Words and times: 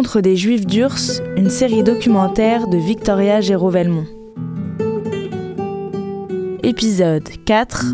rencontre 0.00 0.22
des 0.22 0.34
Juifs 0.34 0.64
d'Urs, 0.64 1.20
une 1.36 1.50
série 1.50 1.82
documentaire 1.82 2.68
de 2.68 2.78
Victoria 2.78 3.42
Géraud-Velmont. 3.42 4.06
Épisode 6.62 7.28
4 7.44 7.84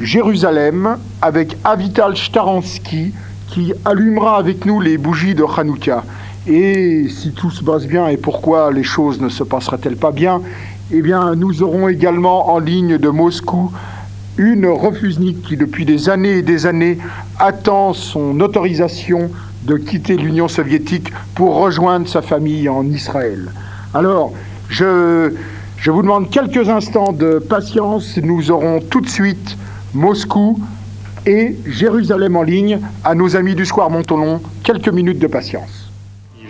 Jérusalem, 0.00 0.96
avec 1.20 1.58
Avital 1.64 2.16
Staransky, 2.16 3.12
qui 3.48 3.74
allumera 3.84 4.38
avec 4.38 4.64
nous 4.64 4.80
les 4.80 4.96
bougies 4.96 5.34
de 5.34 5.44
Hanouka. 5.44 6.04
Et 6.52 7.06
si 7.08 7.30
tout 7.30 7.52
se 7.52 7.62
passe 7.62 7.86
bien, 7.86 8.08
et 8.08 8.16
pourquoi 8.16 8.72
les 8.72 8.82
choses 8.82 9.20
ne 9.20 9.28
se 9.28 9.44
passeraient-elles 9.44 9.96
pas 9.96 10.10
bien 10.10 10.42
Eh 10.90 11.00
bien, 11.00 11.36
nous 11.36 11.62
aurons 11.62 11.86
également 11.86 12.52
en 12.52 12.58
ligne 12.58 12.98
de 12.98 13.08
Moscou 13.08 13.70
une 14.36 14.66
refusnique 14.66 15.42
qui, 15.42 15.56
depuis 15.56 15.84
des 15.84 16.08
années 16.08 16.38
et 16.38 16.42
des 16.42 16.66
années, 16.66 16.98
attend 17.38 17.92
son 17.92 18.40
autorisation 18.40 19.30
de 19.62 19.76
quitter 19.76 20.16
l'Union 20.16 20.48
soviétique 20.48 21.12
pour 21.36 21.54
rejoindre 21.54 22.08
sa 22.08 22.20
famille 22.20 22.68
en 22.68 22.84
Israël. 22.84 23.52
Alors, 23.94 24.32
je, 24.68 25.32
je 25.76 25.90
vous 25.92 26.02
demande 26.02 26.30
quelques 26.30 26.68
instants 26.68 27.12
de 27.12 27.38
patience. 27.38 28.18
Nous 28.20 28.50
aurons 28.50 28.80
tout 28.80 29.00
de 29.00 29.08
suite 29.08 29.56
Moscou 29.94 30.58
et 31.26 31.56
Jérusalem 31.64 32.34
en 32.34 32.42
ligne 32.42 32.80
à 33.04 33.14
nos 33.14 33.36
amis 33.36 33.54
du 33.54 33.64
Square 33.64 33.90
Montonon. 33.90 34.40
Quelques 34.64 34.88
minutes 34.88 35.20
de 35.20 35.28
patience. 35.28 35.89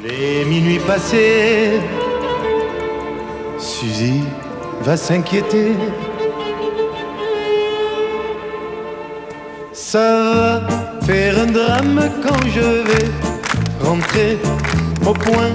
Les 0.03 0.45
minuit 0.47 0.79
passé, 0.79 1.73
Suzy 3.59 4.23
va 4.81 4.97
s'inquiéter. 4.97 5.73
Ça 9.73 9.99
va 9.99 11.01
faire 11.03 11.39
un 11.41 11.47
drame 11.47 12.11
quand 12.23 12.49
je 12.49 12.61
vais 12.61 13.11
rentrer 13.83 14.39
au 15.07 15.13
point 15.13 15.51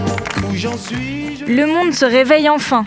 où 0.47 0.55
j'en 0.55 0.77
suis. 0.77 1.37
Le 1.47 1.65
monde 1.65 1.93
se 1.93 2.05
réveille 2.05 2.49
enfin. 2.49 2.85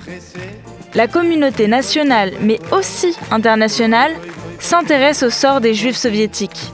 La 0.95 1.09
communauté 1.09 1.67
nationale, 1.67 2.35
mais 2.41 2.61
aussi 2.71 3.17
internationale, 3.33 4.13
s'intéresse 4.61 5.25
au 5.25 5.31
sort 5.31 5.61
des 5.61 5.75
juifs 5.75 5.97
soviétiques. 5.97 6.73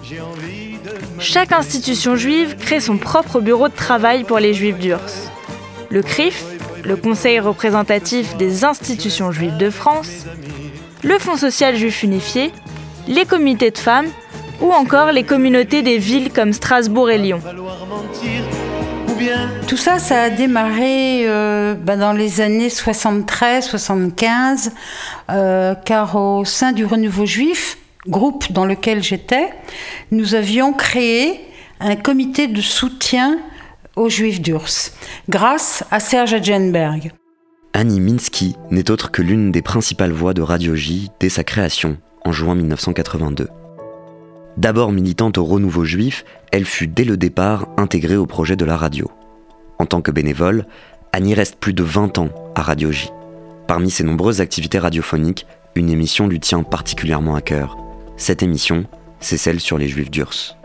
Chaque 1.24 1.52
institution 1.52 2.16
juive 2.16 2.56
crée 2.60 2.80
son 2.80 2.98
propre 2.98 3.40
bureau 3.40 3.68
de 3.68 3.74
travail 3.74 4.24
pour 4.24 4.38
les 4.38 4.52
juifs 4.52 4.76
d'Urs. 4.76 5.00
Le 5.88 6.02
CRIF, 6.02 6.44
le 6.84 6.96
Conseil 6.96 7.40
représentatif 7.40 8.36
des 8.36 8.62
institutions 8.62 9.32
juives 9.32 9.56
de 9.56 9.70
France, 9.70 10.26
le 11.02 11.18
Fonds 11.18 11.38
social 11.38 11.76
juif 11.76 12.02
unifié, 12.02 12.52
les 13.08 13.24
comités 13.24 13.70
de 13.70 13.78
femmes 13.78 14.08
ou 14.60 14.70
encore 14.70 15.12
les 15.12 15.24
communautés 15.24 15.80
des 15.80 15.96
villes 15.96 16.30
comme 16.30 16.52
Strasbourg 16.52 17.10
et 17.10 17.16
Lyon. 17.16 17.40
Tout 19.66 19.78
ça, 19.78 19.98
ça 19.98 20.24
a 20.24 20.28
démarré 20.28 21.26
euh, 21.26 21.74
bah, 21.74 21.96
dans 21.96 22.12
les 22.12 22.42
années 22.42 22.68
73-75, 22.68 24.72
euh, 25.30 25.74
car 25.86 26.16
au 26.16 26.44
sein 26.44 26.72
du 26.72 26.84
renouveau 26.84 27.24
juif, 27.24 27.78
groupe 28.08 28.52
dans 28.52 28.64
lequel 28.64 29.02
j'étais, 29.02 29.50
nous 30.10 30.34
avions 30.34 30.72
créé 30.72 31.40
un 31.80 31.96
comité 31.96 32.46
de 32.46 32.60
soutien 32.60 33.38
aux 33.96 34.08
Juifs 34.08 34.40
d'Urs, 34.40 34.90
grâce 35.28 35.84
à 35.90 36.00
Serge 36.00 36.34
Adjenberg. 36.34 37.12
Annie 37.72 38.00
Minsky 38.00 38.54
n'est 38.70 38.90
autre 38.90 39.10
que 39.10 39.22
l'une 39.22 39.50
des 39.50 39.62
principales 39.62 40.12
voix 40.12 40.34
de 40.34 40.42
Radio 40.42 40.74
J 40.74 41.10
dès 41.20 41.28
sa 41.28 41.44
création, 41.44 41.98
en 42.24 42.32
juin 42.32 42.54
1982. 42.54 43.48
D'abord 44.56 44.92
militante 44.92 45.38
au 45.38 45.44
renouveau 45.44 45.84
juif, 45.84 46.24
elle 46.52 46.64
fut 46.64 46.86
dès 46.86 47.04
le 47.04 47.16
départ 47.16 47.68
intégrée 47.76 48.16
au 48.16 48.26
projet 48.26 48.54
de 48.54 48.64
la 48.64 48.76
radio. 48.76 49.10
En 49.78 49.86
tant 49.86 50.00
que 50.00 50.12
bénévole, 50.12 50.66
Annie 51.12 51.34
reste 51.34 51.56
plus 51.56 51.72
de 51.72 51.82
20 51.82 52.18
ans 52.18 52.28
à 52.54 52.62
Radio 52.62 52.92
J. 52.92 53.10
Parmi 53.66 53.90
ses 53.90 54.04
nombreuses 54.04 54.40
activités 54.40 54.78
radiophoniques, 54.78 55.46
une 55.74 55.90
émission 55.90 56.28
lui 56.28 56.38
tient 56.38 56.62
particulièrement 56.62 57.34
à 57.34 57.40
cœur, 57.40 57.76
cette 58.16 58.42
émission, 58.42 58.84
c'est 59.20 59.36
celle 59.36 59.60
sur 59.60 59.78
les 59.78 59.88
Juifs 59.88 60.10
d'Urs. 60.10 60.56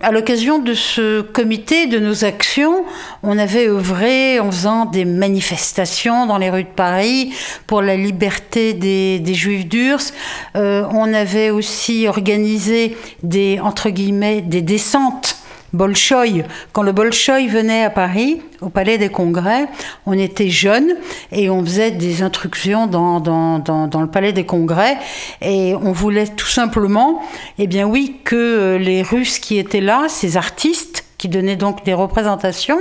À 0.00 0.12
l'occasion 0.12 0.60
de 0.60 0.74
ce 0.74 1.22
comité, 1.22 1.86
de 1.88 1.98
nos 1.98 2.24
actions, 2.24 2.84
on 3.24 3.36
avait 3.36 3.66
œuvré 3.66 4.38
en 4.38 4.48
faisant 4.52 4.84
des 4.84 5.04
manifestations 5.04 6.24
dans 6.26 6.38
les 6.38 6.50
rues 6.50 6.62
de 6.62 6.68
Paris 6.68 7.34
pour 7.66 7.82
la 7.82 7.96
liberté 7.96 8.74
des, 8.74 9.34
Juifs 9.34 9.66
d'Urs. 9.66 10.12
Euh, 10.54 10.84
on 10.92 11.12
avait 11.12 11.50
aussi 11.50 12.06
organisé 12.06 12.96
des, 13.24 13.58
entre 13.60 13.90
guillemets, 13.90 14.40
des 14.40 14.62
descentes 14.62 15.37
Bolchoï. 15.72 16.44
Quand 16.72 16.82
le 16.82 16.92
Bolchoï 16.92 17.46
venait 17.48 17.84
à 17.84 17.90
Paris, 17.90 18.40
au 18.60 18.68
Palais 18.68 18.98
des 18.98 19.08
Congrès, 19.08 19.66
on 20.06 20.14
était 20.14 20.48
jeunes 20.48 20.94
et 21.30 21.50
on 21.50 21.64
faisait 21.64 21.90
des 21.90 22.22
instructions 22.22 22.86
dans, 22.86 23.20
dans, 23.20 23.58
dans, 23.58 24.00
le 24.00 24.08
Palais 24.08 24.32
des 24.32 24.44
Congrès 24.44 24.96
et 25.42 25.74
on 25.74 25.92
voulait 25.92 26.26
tout 26.26 26.46
simplement, 26.46 27.22
eh 27.58 27.66
bien 27.66 27.86
oui, 27.86 28.16
que 28.24 28.36
euh, 28.36 28.78
les 28.78 29.02
Russes 29.02 29.38
qui 29.38 29.58
étaient 29.58 29.80
là, 29.80 30.06
ces 30.08 30.36
artistes 30.36 31.04
qui 31.18 31.28
donnaient 31.28 31.56
donc 31.56 31.84
des 31.84 31.94
représentations, 31.94 32.78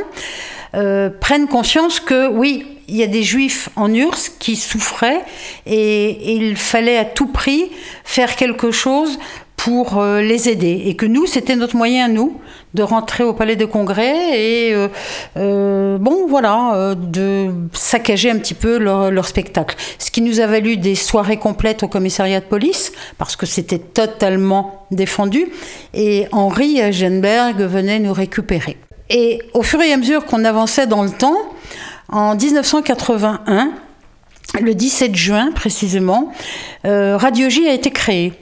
euh, 0.75 1.09
prennent 1.09 1.47
conscience 1.47 1.99
que 1.99 2.29
oui, 2.29 2.65
il 2.87 2.95
y 2.95 3.03
a 3.03 3.07
des 3.07 3.23
juifs 3.23 3.69
en 3.75 3.93
URSS 3.93 4.29
qui 4.39 4.55
souffraient 4.55 5.23
et 5.65 6.35
il 6.35 6.55
fallait 6.55 6.97
à 6.97 7.05
tout 7.05 7.27
prix 7.27 7.71
faire 8.03 8.35
quelque 8.35 8.71
chose 8.71 9.19
pour 9.55 9.97
euh, 9.97 10.21
les 10.21 10.47
aider. 10.47 10.83
Et 10.85 10.95
que 10.95 11.05
nous, 11.05 11.25
c'était 11.25 11.55
notre 11.55 11.75
moyen, 11.75 12.07
nous, 12.07 12.39
de 12.73 12.83
rentrer 12.83 13.23
au 13.23 13.33
Palais 13.33 13.55
des 13.55 13.67
Congrès 13.67 14.39
et, 14.39 14.73
euh, 14.73 14.87
euh, 15.37 15.97
bon, 15.97 16.27
voilà, 16.27 16.95
de 16.95 17.49
saccager 17.73 18.29
un 18.29 18.37
petit 18.37 18.53
peu 18.53 18.77
leur, 18.77 19.25
spectacle. 19.25 19.75
Ce 19.99 20.11
qui 20.11 20.21
nous 20.21 20.39
a 20.39 20.47
valu 20.47 20.77
des 20.77 20.95
soirées 20.95 21.37
complètes 21.37 21.83
au 21.83 21.87
commissariat 21.87 22.39
de 22.39 22.45
police, 22.45 22.91
parce 23.17 23.35
que 23.35 23.45
c'était 23.45 23.79
totalement 23.79 24.85
défendu. 24.91 25.47
Et 25.93 26.27
Henri 26.31 26.81
Agenberg 26.81 27.61
venait 27.61 27.99
nous 27.99 28.13
récupérer. 28.13 28.77
Et 29.09 29.41
au 29.53 29.63
fur 29.63 29.81
et 29.81 29.91
à 29.91 29.97
mesure 29.97 30.25
qu'on 30.25 30.45
avançait 30.45 30.87
dans 30.87 31.03
le 31.03 31.09
temps, 31.09 31.37
en 32.09 32.35
1981, 32.35 33.71
le 34.61 34.73
17 34.73 35.15
juin 35.15 35.51
précisément, 35.53 36.31
Radio 36.83 37.49
J 37.49 37.67
a 37.67 37.73
été 37.73 37.91
créée 37.91 38.33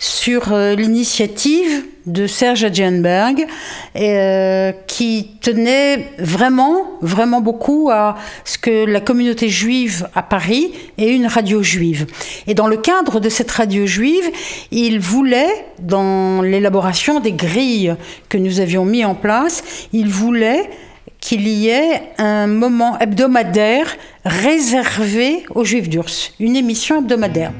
sur 0.00 0.52
euh, 0.52 0.74
l'initiative 0.74 1.84
de 2.06 2.26
Serge 2.26 2.64
Adjenberg, 2.64 3.46
euh, 3.94 4.72
qui 4.86 5.32
tenait 5.42 6.08
vraiment, 6.18 6.98
vraiment 7.02 7.42
beaucoup 7.42 7.90
à 7.92 8.16
ce 8.44 8.58
que 8.58 8.86
la 8.86 9.00
communauté 9.00 9.50
juive 9.50 10.08
à 10.14 10.22
Paris 10.22 10.72
ait 10.96 11.14
une 11.14 11.26
radio 11.26 11.62
juive. 11.62 12.06
Et 12.46 12.54
dans 12.54 12.66
le 12.66 12.78
cadre 12.78 13.20
de 13.20 13.28
cette 13.28 13.50
radio 13.50 13.84
juive, 13.86 14.24
il 14.70 14.98
voulait, 14.98 15.66
dans 15.78 16.40
l'élaboration 16.40 17.20
des 17.20 17.32
grilles 17.32 17.94
que 18.30 18.38
nous 18.38 18.60
avions 18.60 18.86
mis 18.86 19.04
en 19.04 19.14
place, 19.14 19.62
il 19.92 20.08
voulait 20.08 20.70
qu'il 21.20 21.46
y 21.46 21.68
ait 21.68 22.00
un 22.16 22.46
moment 22.46 22.98
hebdomadaire 22.98 23.94
réservé 24.24 25.44
aux 25.54 25.64
Juifs 25.64 25.90
d'Urs, 25.90 26.32
une 26.40 26.56
émission 26.56 27.00
hebdomadaire. 27.00 27.52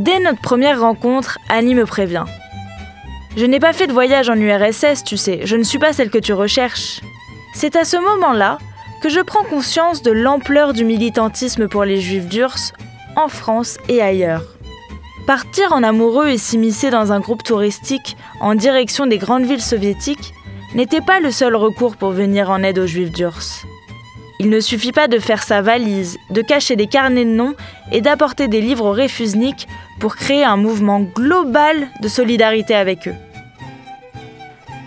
Dès 0.00 0.18
notre 0.18 0.40
première 0.40 0.80
rencontre, 0.80 1.38
Annie 1.50 1.74
me 1.74 1.84
prévient. 1.84 2.24
Je 3.36 3.44
n'ai 3.44 3.60
pas 3.60 3.74
fait 3.74 3.86
de 3.86 3.92
voyage 3.92 4.30
en 4.30 4.34
URSS, 4.34 5.04
tu 5.04 5.18
sais, 5.18 5.40
je 5.44 5.56
ne 5.56 5.62
suis 5.62 5.78
pas 5.78 5.92
celle 5.92 6.08
que 6.08 6.16
tu 6.16 6.32
recherches. 6.32 7.02
C'est 7.54 7.76
à 7.76 7.84
ce 7.84 7.98
moment-là 7.98 8.56
que 9.02 9.10
je 9.10 9.20
prends 9.20 9.44
conscience 9.44 10.00
de 10.00 10.10
l'ampleur 10.10 10.72
du 10.72 10.86
militantisme 10.86 11.68
pour 11.68 11.84
les 11.84 12.00
juifs 12.00 12.28
d'Urs 12.28 12.72
en 13.14 13.28
France 13.28 13.76
et 13.90 14.00
ailleurs. 14.00 14.56
Partir 15.26 15.70
en 15.74 15.82
amoureux 15.82 16.28
et 16.28 16.38
s'immiscer 16.38 16.88
dans 16.88 17.12
un 17.12 17.20
groupe 17.20 17.42
touristique 17.42 18.16
en 18.40 18.54
direction 18.54 19.06
des 19.06 19.18
grandes 19.18 19.44
villes 19.44 19.60
soviétiques 19.60 20.32
n'était 20.74 21.02
pas 21.02 21.20
le 21.20 21.30
seul 21.30 21.54
recours 21.54 21.96
pour 21.96 22.12
venir 22.12 22.48
en 22.48 22.62
aide 22.62 22.78
aux 22.78 22.86
juifs 22.86 23.12
d'Urs. 23.12 23.66
Il 24.42 24.48
ne 24.48 24.60
suffit 24.60 24.90
pas 24.90 25.06
de 25.06 25.18
faire 25.18 25.42
sa 25.42 25.60
valise, 25.60 26.16
de 26.30 26.40
cacher 26.40 26.74
des 26.74 26.86
carnets 26.86 27.26
de 27.26 27.30
noms 27.30 27.54
et 27.92 28.00
d'apporter 28.00 28.48
des 28.48 28.62
livres 28.62 28.86
aux 28.86 28.92
réfusniks 28.92 29.68
pour 30.00 30.16
créer 30.16 30.44
un 30.44 30.56
mouvement 30.56 31.00
global 31.00 31.88
de 32.00 32.08
solidarité 32.08 32.74
avec 32.74 33.06
eux. 33.06 33.14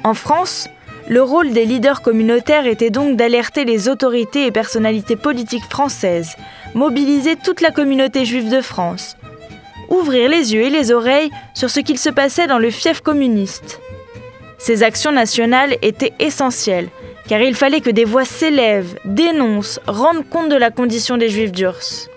En 0.04 0.16
France, 0.16 0.68
le 1.08 1.22
rôle 1.22 1.52
des 1.52 1.66
leaders 1.66 2.02
communautaires 2.02 2.66
était 2.66 2.90
donc 2.90 3.16
d'alerter 3.16 3.64
les 3.64 3.90
autorités 3.90 4.48
et 4.48 4.52
personnalités 4.52 5.16
politiques 5.16 5.70
françaises, 5.70 6.36
mobiliser 6.74 7.36
toute 7.36 7.62
la 7.62 7.70
communauté 7.70 8.26
juive 8.26 8.50
de 8.50 8.60
France, 8.60 9.18
ouvrir 9.88 10.30
les 10.30 10.56
yeux 10.56 10.64
et 10.64 10.72
les 10.72 10.92
oreilles 10.92 11.30
sur 11.54 11.70
ce 11.70 11.80
qu'il 11.80 12.00
se 12.00 12.10
passait 12.10 12.48
dans 12.48 12.58
le 12.58 12.72
fief 12.72 13.02
communiste. 13.02 13.80
Ces 14.58 14.82
actions 14.82 15.12
nationales 15.12 15.78
étaient 15.84 16.14
essentielles, 16.18 16.90
car 17.28 17.42
il 17.42 17.56
fallait 17.56 17.82
que 17.82 17.90
des 17.90 18.06
voix 18.06 18.26
s'élèvent, 18.26 18.96
dénoncent, 19.06 19.80
rendent 19.88 20.28
compte 20.30 20.50
de 20.50 20.56
la 20.56 20.72
condition 20.72 21.18
des 21.18 21.30
juifs 21.30 21.52
d'Urs. 21.52 22.10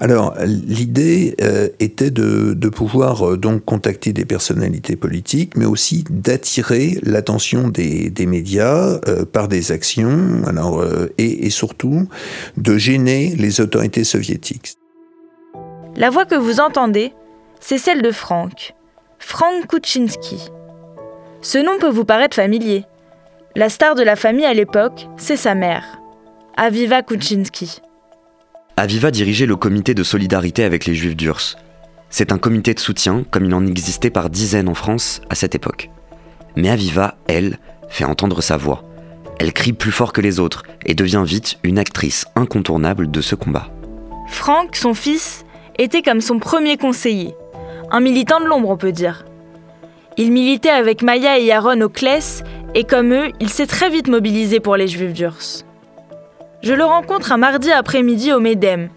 Alors, 0.00 0.34
l'idée 0.44 1.34
euh, 1.40 1.68
était 1.80 2.12
de, 2.12 2.68
pouvoir 2.68 3.30
euh, 3.30 3.36
donc 3.36 3.64
contacter 3.64 4.12
des 4.12 4.24
personnalités 4.24 4.94
politiques, 4.94 5.56
mais 5.56 5.64
aussi 5.64 6.04
d'attirer 6.08 6.98
l'attention 7.02 7.68
des, 7.68 8.12
médias 8.26 9.00
euh, 9.08 9.24
par 9.24 9.48
des 9.48 9.72
actions, 9.72 10.42
alors, 10.46 10.84
et, 11.18 11.46
et, 11.46 11.50
surtout 11.50 12.08
de 12.56 12.78
gêner 12.78 13.34
les 13.36 13.60
autorités 13.60 14.04
soviétiques. 14.04 14.74
La 15.96 16.10
voix 16.10 16.26
que 16.26 16.36
vous 16.36 16.60
entendez, 16.60 17.12
c'est 17.58 17.78
celle 17.78 18.02
de 18.02 18.12
Frank, 18.12 18.74
Frank 19.18 19.66
Kuczynski. 19.66 20.48
Ce 21.40 21.58
nom 21.58 21.78
peut 21.80 21.90
vous 21.90 22.04
paraître 22.04 22.36
familier. 22.36 22.84
La 23.58 23.68
star 23.68 23.96
de 23.96 24.04
la 24.04 24.14
famille 24.14 24.44
à 24.44 24.54
l'époque, 24.54 25.08
c'est 25.16 25.36
sa 25.36 25.56
mère, 25.56 26.00
Aviva 26.56 27.02
Kuczynski. 27.02 27.80
Aviva 28.76 29.10
dirigeait 29.10 29.46
le 29.46 29.56
comité 29.56 29.94
de 29.94 30.04
solidarité 30.04 30.62
avec 30.62 30.86
les 30.86 30.94
Juifs 30.94 31.16
d'Urs. 31.16 31.56
C'est 32.08 32.30
un 32.30 32.38
comité 32.38 32.72
de 32.72 32.78
soutien 32.78 33.24
comme 33.32 33.46
il 33.46 33.54
en 33.54 33.66
existait 33.66 34.10
par 34.10 34.30
dizaines 34.30 34.68
en 34.68 34.74
France 34.74 35.22
à 35.28 35.34
cette 35.34 35.56
époque. 35.56 35.90
Mais 36.54 36.70
Aviva, 36.70 37.16
elle, 37.26 37.58
fait 37.88 38.04
entendre 38.04 38.42
sa 38.42 38.56
voix. 38.56 38.84
Elle 39.40 39.52
crie 39.52 39.72
plus 39.72 39.90
fort 39.90 40.12
que 40.12 40.20
les 40.20 40.38
autres 40.38 40.62
et 40.86 40.94
devient 40.94 41.24
vite 41.26 41.58
une 41.64 41.80
actrice 41.80 42.26
incontournable 42.36 43.10
de 43.10 43.20
ce 43.20 43.34
combat. 43.34 43.66
Franck, 44.28 44.76
son 44.76 44.94
fils, 44.94 45.44
était 45.78 46.02
comme 46.02 46.20
son 46.20 46.38
premier 46.38 46.76
conseiller. 46.76 47.34
Un 47.90 47.98
militant 47.98 48.38
de 48.38 48.44
l'ombre, 48.44 48.68
on 48.68 48.76
peut 48.76 48.92
dire. 48.92 49.24
Il 50.16 50.30
militait 50.30 50.68
avec 50.68 51.02
Maya 51.02 51.40
et 51.40 51.50
Aaron 51.50 51.80
au 51.80 51.88
CLES 51.88 52.44
et 52.74 52.84
comme 52.84 53.12
eux, 53.12 53.28
il 53.40 53.48
s'est 53.48 53.66
très 53.66 53.90
vite 53.90 54.08
mobilisé 54.08 54.60
pour 54.60 54.76
les 54.76 54.88
Juifs 54.88 55.12
d'Urs. 55.12 55.64
Je 56.62 56.74
le 56.74 56.84
rencontre 56.84 57.32
un 57.32 57.36
mardi 57.36 57.70
après-midi 57.70 58.32
au 58.32 58.40
MEDEM, 58.40 58.88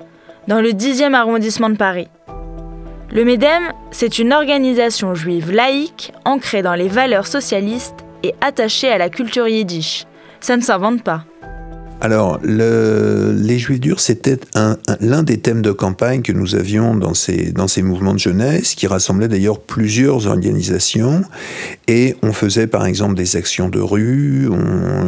dans 0.47 0.62
le 0.62 0.69
10e 0.69 1.13
arrondissement 1.13 1.69
de 1.69 1.77
Paris. 1.77 2.07
Le 3.12 3.25
MEDEM, 3.25 3.71
c'est 3.91 4.19
une 4.19 4.33
organisation 4.33 5.13
juive 5.13 5.51
laïque 5.51 6.13
ancrée 6.25 6.62
dans 6.62 6.75
les 6.75 6.88
valeurs 6.88 7.27
socialistes 7.27 8.06
et 8.23 8.33
attachée 8.41 8.89
à 8.89 8.97
la 8.97 9.09
culture 9.09 9.47
yiddish. 9.47 10.06
Ça 10.39 10.56
ne 10.56 10.62
s'invente 10.62 11.03
pas. 11.03 11.25
Alors, 12.03 12.39
les 12.44 13.59
Juifs 13.59 13.80
durs, 13.80 14.00
c'était 14.00 14.39
l'un 15.00 15.21
des 15.21 15.38
thèmes 15.38 15.62
de 15.62 15.71
campagne 15.71 16.24
que 16.24 16.31
nous 16.31 16.56
avions 16.56 16.95
dans 16.95 17.13
ces, 17.13 17.53
mouvements 17.83 18.15
de 18.15 18.19
jeunesse, 18.19 18.74
qui 18.74 18.88
rassemblaient 18.88 19.27
d'ailleurs 19.27 19.59
plusieurs 19.59 20.25
organisations. 20.25 21.21
Et 21.88 22.15
on 22.24 22.33
faisait 22.33 22.65
par 22.65 22.88
exemple 22.88 23.13
des 23.13 23.36
actions 23.36 23.69
de 23.69 23.80
rue, 23.80 24.50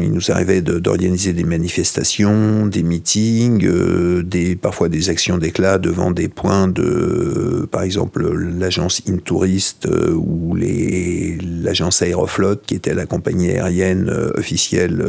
il 0.01 0.12
nous 0.12 0.30
arrivait 0.30 0.62
d'organiser 0.62 1.34
des 1.34 1.44
manifestations, 1.44 2.68
des 2.68 2.84
meetings, 2.84 3.66
euh, 3.66 4.24
parfois 4.62 4.88
des 4.88 5.10
actions 5.10 5.39
d'éclat 5.39 5.80
devant 5.80 6.12
des 6.12 6.28
points 6.28 6.68
de, 6.68 7.68
par 7.72 7.81
exemple, 7.81 8.31
l'agence 8.38 9.01
Intourist 9.10 9.88
euh, 9.88 10.13
ou 10.13 10.56
l'agence 10.56 12.04
Aeroflot, 12.04 12.57
qui 12.68 12.75
était 12.75 12.94
la 12.94 13.07
compagnie 13.07 13.50
aérienne 13.50 14.10
euh, 14.10 14.31
officielle 14.38 15.04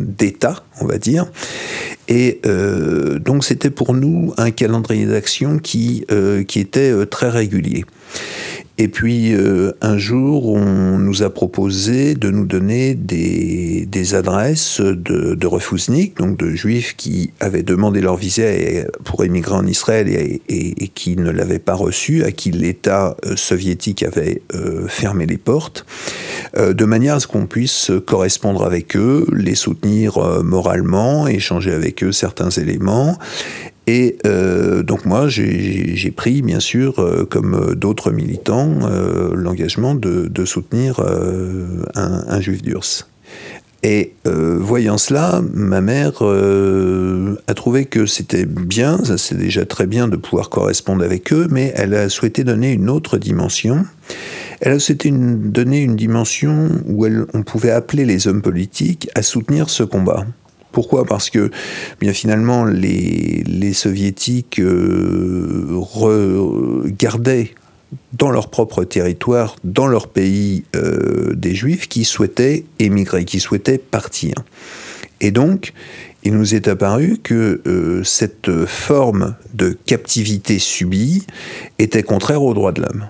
d'État, 0.00 0.64
on 0.80 0.86
va 0.86 0.98
dire. 0.98 1.26
Et 2.08 2.40
euh, 2.46 3.18
donc 3.18 3.44
c'était 3.44 3.70
pour 3.70 3.94
nous 3.94 4.32
un 4.38 4.50
calendrier 4.50 5.04
d'action 5.06 5.58
qui, 5.58 6.04
euh, 6.10 6.40
était 6.40 6.90
euh, 6.90 7.04
très 7.04 7.28
régulier. 7.28 7.84
Et 8.80 8.86
puis 8.86 9.34
euh, 9.34 9.72
un 9.80 9.98
jour, 9.98 10.46
on 10.46 10.98
nous 10.98 11.24
a 11.24 11.30
proposé 11.30 12.14
de 12.14 12.30
nous 12.30 12.46
donner 12.46 12.94
des, 12.94 14.14
adresses 14.14 14.80
de, 14.80 15.34
de 15.34 15.48
donc 16.16 16.38
de 16.38 16.50
juifs 16.50 16.94
qui 16.96 17.32
avaient 17.40 17.64
demandé 17.64 18.00
leur 18.00 18.16
visa 18.16 18.44
pour 19.04 19.24
émigrer 19.24 19.56
en 19.56 19.66
Israël 19.66 20.08
et, 20.08 20.40
et, 20.48 20.88
qui 20.88 21.16
ne 21.16 21.30
l'avaient 21.30 21.58
pas 21.58 21.74
reçu, 21.74 22.22
à 22.22 22.30
qui 22.30 22.52
l'État 22.52 23.16
euh, 23.26 23.34
soviétique 23.34 24.04
avait 24.04 24.42
euh, 24.54 24.86
fermé 24.86 25.26
les 25.26 25.38
portes, 25.38 25.84
de 26.56 26.84
manière 26.84 27.16
à 27.16 27.20
ce 27.20 27.26
qu'on 27.26 27.46
puisse 27.46 27.90
correspondre 28.06 28.64
avec 28.64 28.96
eux, 28.96 29.26
les 29.32 29.54
soutenir 29.54 30.18
moralement, 30.42 31.26
échanger 31.26 31.72
avec 31.72 32.02
eux 32.04 32.12
certains 32.12 32.50
éléments 32.50 33.18
et 33.88 34.18
euh, 34.26 34.82
donc 34.82 35.06
moi, 35.06 35.28
j'ai 35.28 36.12
pris, 36.14 36.42
bien 36.42 36.60
sûr, 36.60 36.98
euh, 36.98 37.24
comme 37.24 37.74
d'autres 37.74 38.10
militants, 38.12 38.80
euh, 38.82 39.30
l'engagement 39.34 39.94
de, 39.94 40.44
soutenir 40.44 41.00
un, 41.94 42.24
un, 42.28 42.40
juif 42.42 42.60
d'Urs. 42.60 43.08
Et 43.82 44.12
voyant 44.26 44.98
cela, 44.98 45.40
ma 45.54 45.80
mère 45.80 46.22
a 46.22 47.54
trouvé 47.54 47.86
que 47.86 48.04
c'était 48.04 48.44
bien, 48.44 48.98
c'est 49.16 49.38
déjà 49.38 49.64
très 49.64 49.86
bien 49.86 50.06
de 50.08 50.16
pouvoir 50.16 50.50
correspondre 50.50 51.02
avec 51.02 51.32
eux, 51.32 51.46
mais 51.50 51.72
elle 51.74 51.94
a 51.94 52.08
souhaité 52.10 52.44
donner 52.44 52.72
une 52.72 52.90
autre 52.90 53.16
dimension. 53.16 53.86
Elle 54.60 54.72
a 54.72 54.78
souhaité 54.78 55.10
donner 55.12 55.80
une 55.80 55.96
dimension 55.96 56.68
où 56.86 57.06
on 57.32 57.42
pouvait 57.42 57.70
appeler 57.70 58.04
les 58.04 58.26
hommes 58.26 58.42
politiques 58.42 59.08
à 59.14 59.22
soutenir 59.22 59.70
ce 59.70 59.82
combat. 59.82 60.26
Pourquoi? 60.72 61.04
Parce 61.04 61.30
que 61.30 61.50
finalement 62.12 62.64
les, 62.64 63.72
soviétiques 63.72 64.60
euh, 64.60 65.82
gardaient 66.86 67.54
dans 68.12 68.30
leur 68.30 68.48
propre 68.48 68.84
territoire, 68.84 69.56
dans 69.64 69.86
leur 69.86 70.08
pays, 70.08 70.64
euh, 70.76 71.32
des 71.34 71.54
juifs 71.54 71.88
qui 71.88 72.04
souhaitaient 72.04 72.64
émigrer, 72.78 73.24
qui 73.24 73.40
souhaitaient 73.40 73.78
partir. 73.78 74.34
Et 75.20 75.30
donc, 75.30 75.72
il 76.24 76.34
nous 76.34 76.54
est 76.54 76.68
apparu 76.68 77.18
que 77.22 77.60
euh, 77.66 78.04
cette 78.04 78.66
forme 78.66 79.36
de 79.54 79.76
captivité 79.86 80.58
subie 80.58 81.26
était 81.78 82.02
contraire 82.02 82.42
aux 82.42 82.54
droits 82.54 82.72
de 82.72 82.82
l'homme. 82.82 83.08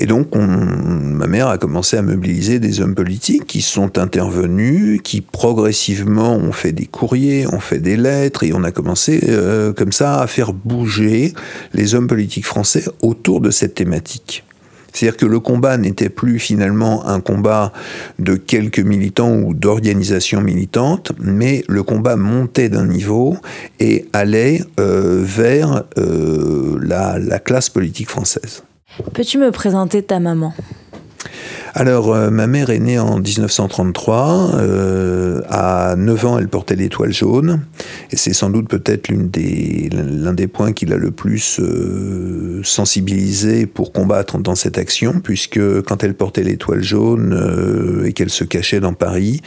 Et 0.00 0.06
donc, 0.06 0.34
ma 0.34 1.26
mère 1.26 1.48
a 1.48 1.58
commencé 1.58 1.98
à 1.98 2.00
mobiliser 2.02 2.58
des 2.58 2.80
hommes 2.80 2.94
politiques 2.94 3.46
qui 3.46 3.60
sont 3.60 3.98
intervenus, 3.98 5.02
qui 5.04 5.20
progressivement 5.20 6.36
ont 6.36 6.52
fait 6.52 6.72
des 6.72 6.86
courriers, 6.86 7.46
ont 7.46 7.60
fait 7.60 7.80
des 7.80 7.98
lettres, 7.98 8.42
et 8.42 8.54
on 8.54 8.64
a 8.64 8.70
commencé 8.70 9.20
euh, 9.28 9.74
comme 9.74 9.92
ça 9.92 10.22
à 10.22 10.26
faire 10.26 10.54
bouger 10.54 11.34
les 11.74 11.94
hommes 11.94 12.06
politiques 12.06 12.46
français 12.46 12.82
autour 13.02 13.42
de 13.42 13.50
cette 13.50 13.74
thématique. 13.74 14.42
C'est-à-dire 14.90 15.18
que 15.18 15.26
le 15.26 15.38
combat 15.38 15.76
n'était 15.76 16.08
plus 16.08 16.38
finalement 16.38 17.06
un 17.06 17.20
combat 17.20 17.70
de 18.18 18.36
quelques 18.36 18.80
militants 18.80 19.36
ou 19.36 19.52
d'organisations 19.52 20.40
militantes, 20.40 21.12
mais 21.20 21.62
le 21.68 21.82
combat 21.82 22.16
montait 22.16 22.70
d'un 22.70 22.86
niveau 22.86 23.36
et 23.80 24.06
allait 24.14 24.62
euh, 24.80 25.20
vers 25.22 25.84
euh, 25.98 26.78
la 26.80 27.38
classe 27.38 27.68
politique 27.68 28.08
française. 28.08 28.62
Peux-tu 29.14 29.38
me 29.38 29.50
présenter 29.50 30.02
ta 30.02 30.20
maman? 30.20 30.54
Alors, 31.74 32.12
euh, 32.12 32.30
ma 32.30 32.46
mère 32.46 32.70
est 32.70 32.80
née 32.80 32.98
en 32.98 33.18
1933. 33.20 34.54
Euh, 34.54 35.40
à 35.48 35.94
9 35.96 36.26
ans, 36.26 36.38
elle 36.38 36.48
portait 36.48 36.74
l'étoile 36.74 37.12
jaune. 37.12 37.60
Et 38.10 38.16
c'est 38.16 38.32
sans 38.32 38.50
doute 38.50 38.68
peut-être 38.68 39.08
l'un 39.08 40.32
des, 40.32 40.46
points 40.48 40.72
qui 40.72 40.86
l'a 40.86 40.96
le 40.96 41.12
plus 41.12 41.60
euh, 41.60 42.60
sensibilisé 42.64 43.66
pour 43.66 43.92
combattre 43.92 44.38
dans 44.38 44.56
cette 44.56 44.78
action, 44.78 45.20
puisque 45.20 45.60
quand 45.82 46.02
elle 46.02 46.14
portait 46.14 46.42
l'étoile 46.42 46.82
jaune 46.82 48.02
et 48.04 48.12
qu'elle 48.12 48.30
se 48.30 48.44
cachait 48.44 48.80
dans 48.80 48.94
Paris, 48.94 49.40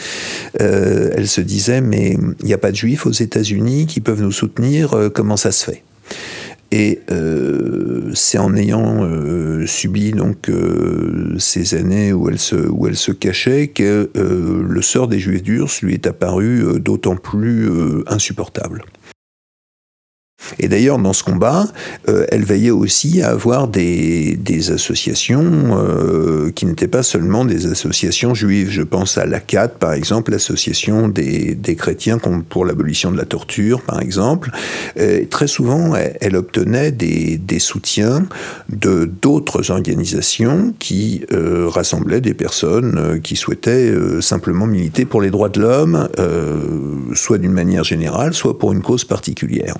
elle 0.60 1.28
se 1.28 1.42
disait, 1.42 1.82
mais 1.82 2.18
il 2.40 2.46
n'y 2.46 2.54
a 2.54 2.58
pas 2.58 2.72
de 2.72 2.76
juifs 2.76 3.06
aux 3.06 3.12
États-Unis 3.12 3.86
qui 3.86 4.00
peuvent 4.00 4.22
nous 4.22 4.32
soutenir, 4.32 4.96
comment 5.14 5.38
ça 5.38 5.52
se 5.52 5.66
fait? 5.66 5.84
Et 6.74 7.02
euh, 7.12 8.10
c'est 8.16 8.40
en 8.40 8.56
ayant 8.56 9.04
euh, 9.04 9.68
subi 9.68 10.12
donc 10.12 10.50
euh, 10.50 11.36
ces 11.38 11.76
années 11.76 12.14
où 12.14 12.30
elle 12.30 12.40
se, 12.40 12.56
où 12.56 12.88
elle 12.88 12.96
se 12.96 13.12
cachait 13.12 13.68
que 13.68 14.10
le 14.16 14.82
sort 14.82 15.08
des 15.08 15.20
Juifs 15.20 15.44
d'Urs 15.44 15.70
lui 15.84 15.94
est 15.94 16.08
apparu 16.08 16.80
d'autant 16.80 17.16
plus 17.16 17.70
insupportable. 18.08 18.84
Et 20.60 20.68
d'ailleurs, 20.68 21.00
dans 21.00 21.14
ce 21.14 21.24
combat, 21.24 21.66
euh, 22.10 22.26
elle 22.30 22.44
veillait 22.44 22.72
aussi 22.72 23.22
à 23.22 23.30
avoir 23.30 23.68
des, 23.68 24.38
associations 24.72 25.44
euh, 25.44 26.52
qui 26.52 26.66
n'étaient 26.66 26.88
pas 26.88 27.04
seulement 27.04 27.44
des 27.44 27.66
associations 27.66 28.34
juives. 28.34 28.70
Je 28.70 28.82
pense 28.82 29.18
à 29.18 29.26
l'ACAT, 29.26 29.70
par 29.80 29.94
exemple, 29.94 30.32
l'association 30.32 31.08
des, 31.08 31.58
chrétiens 31.78 32.20
pour 32.50 32.66
l'abolition 32.66 33.12
de 33.12 33.18
la 33.18 33.26
torture, 33.26 33.82
par 33.82 34.00
exemple. 34.00 34.52
très 35.30 35.48
souvent, 35.48 35.96
elle, 35.96 36.36
obtenait 36.36 36.92
des, 36.92 37.60
soutiens 37.60 38.26
de 38.70 39.06
d'autres 39.06 39.72
organisations 39.72 40.74
qui 40.80 41.26
euh, 41.32 41.68
rassemblaient 41.68 42.22
des 42.22 42.34
personnes 42.34 43.20
qui 43.22 43.36
souhaitaient 43.36 43.94
simplement 44.22 44.66
militer 44.66 45.06
pour 45.06 45.22
les 45.22 45.30
droits 45.30 45.50
de 45.50 45.62
l'homme, 45.62 46.08
soit 47.14 47.38
d'une 47.38 47.52
manière 47.52 47.84
générale, 47.84 48.34
soit 48.34 48.58
pour 48.58 48.74
une 48.74 48.82
cause 48.82 49.04
particulière. 49.04 49.76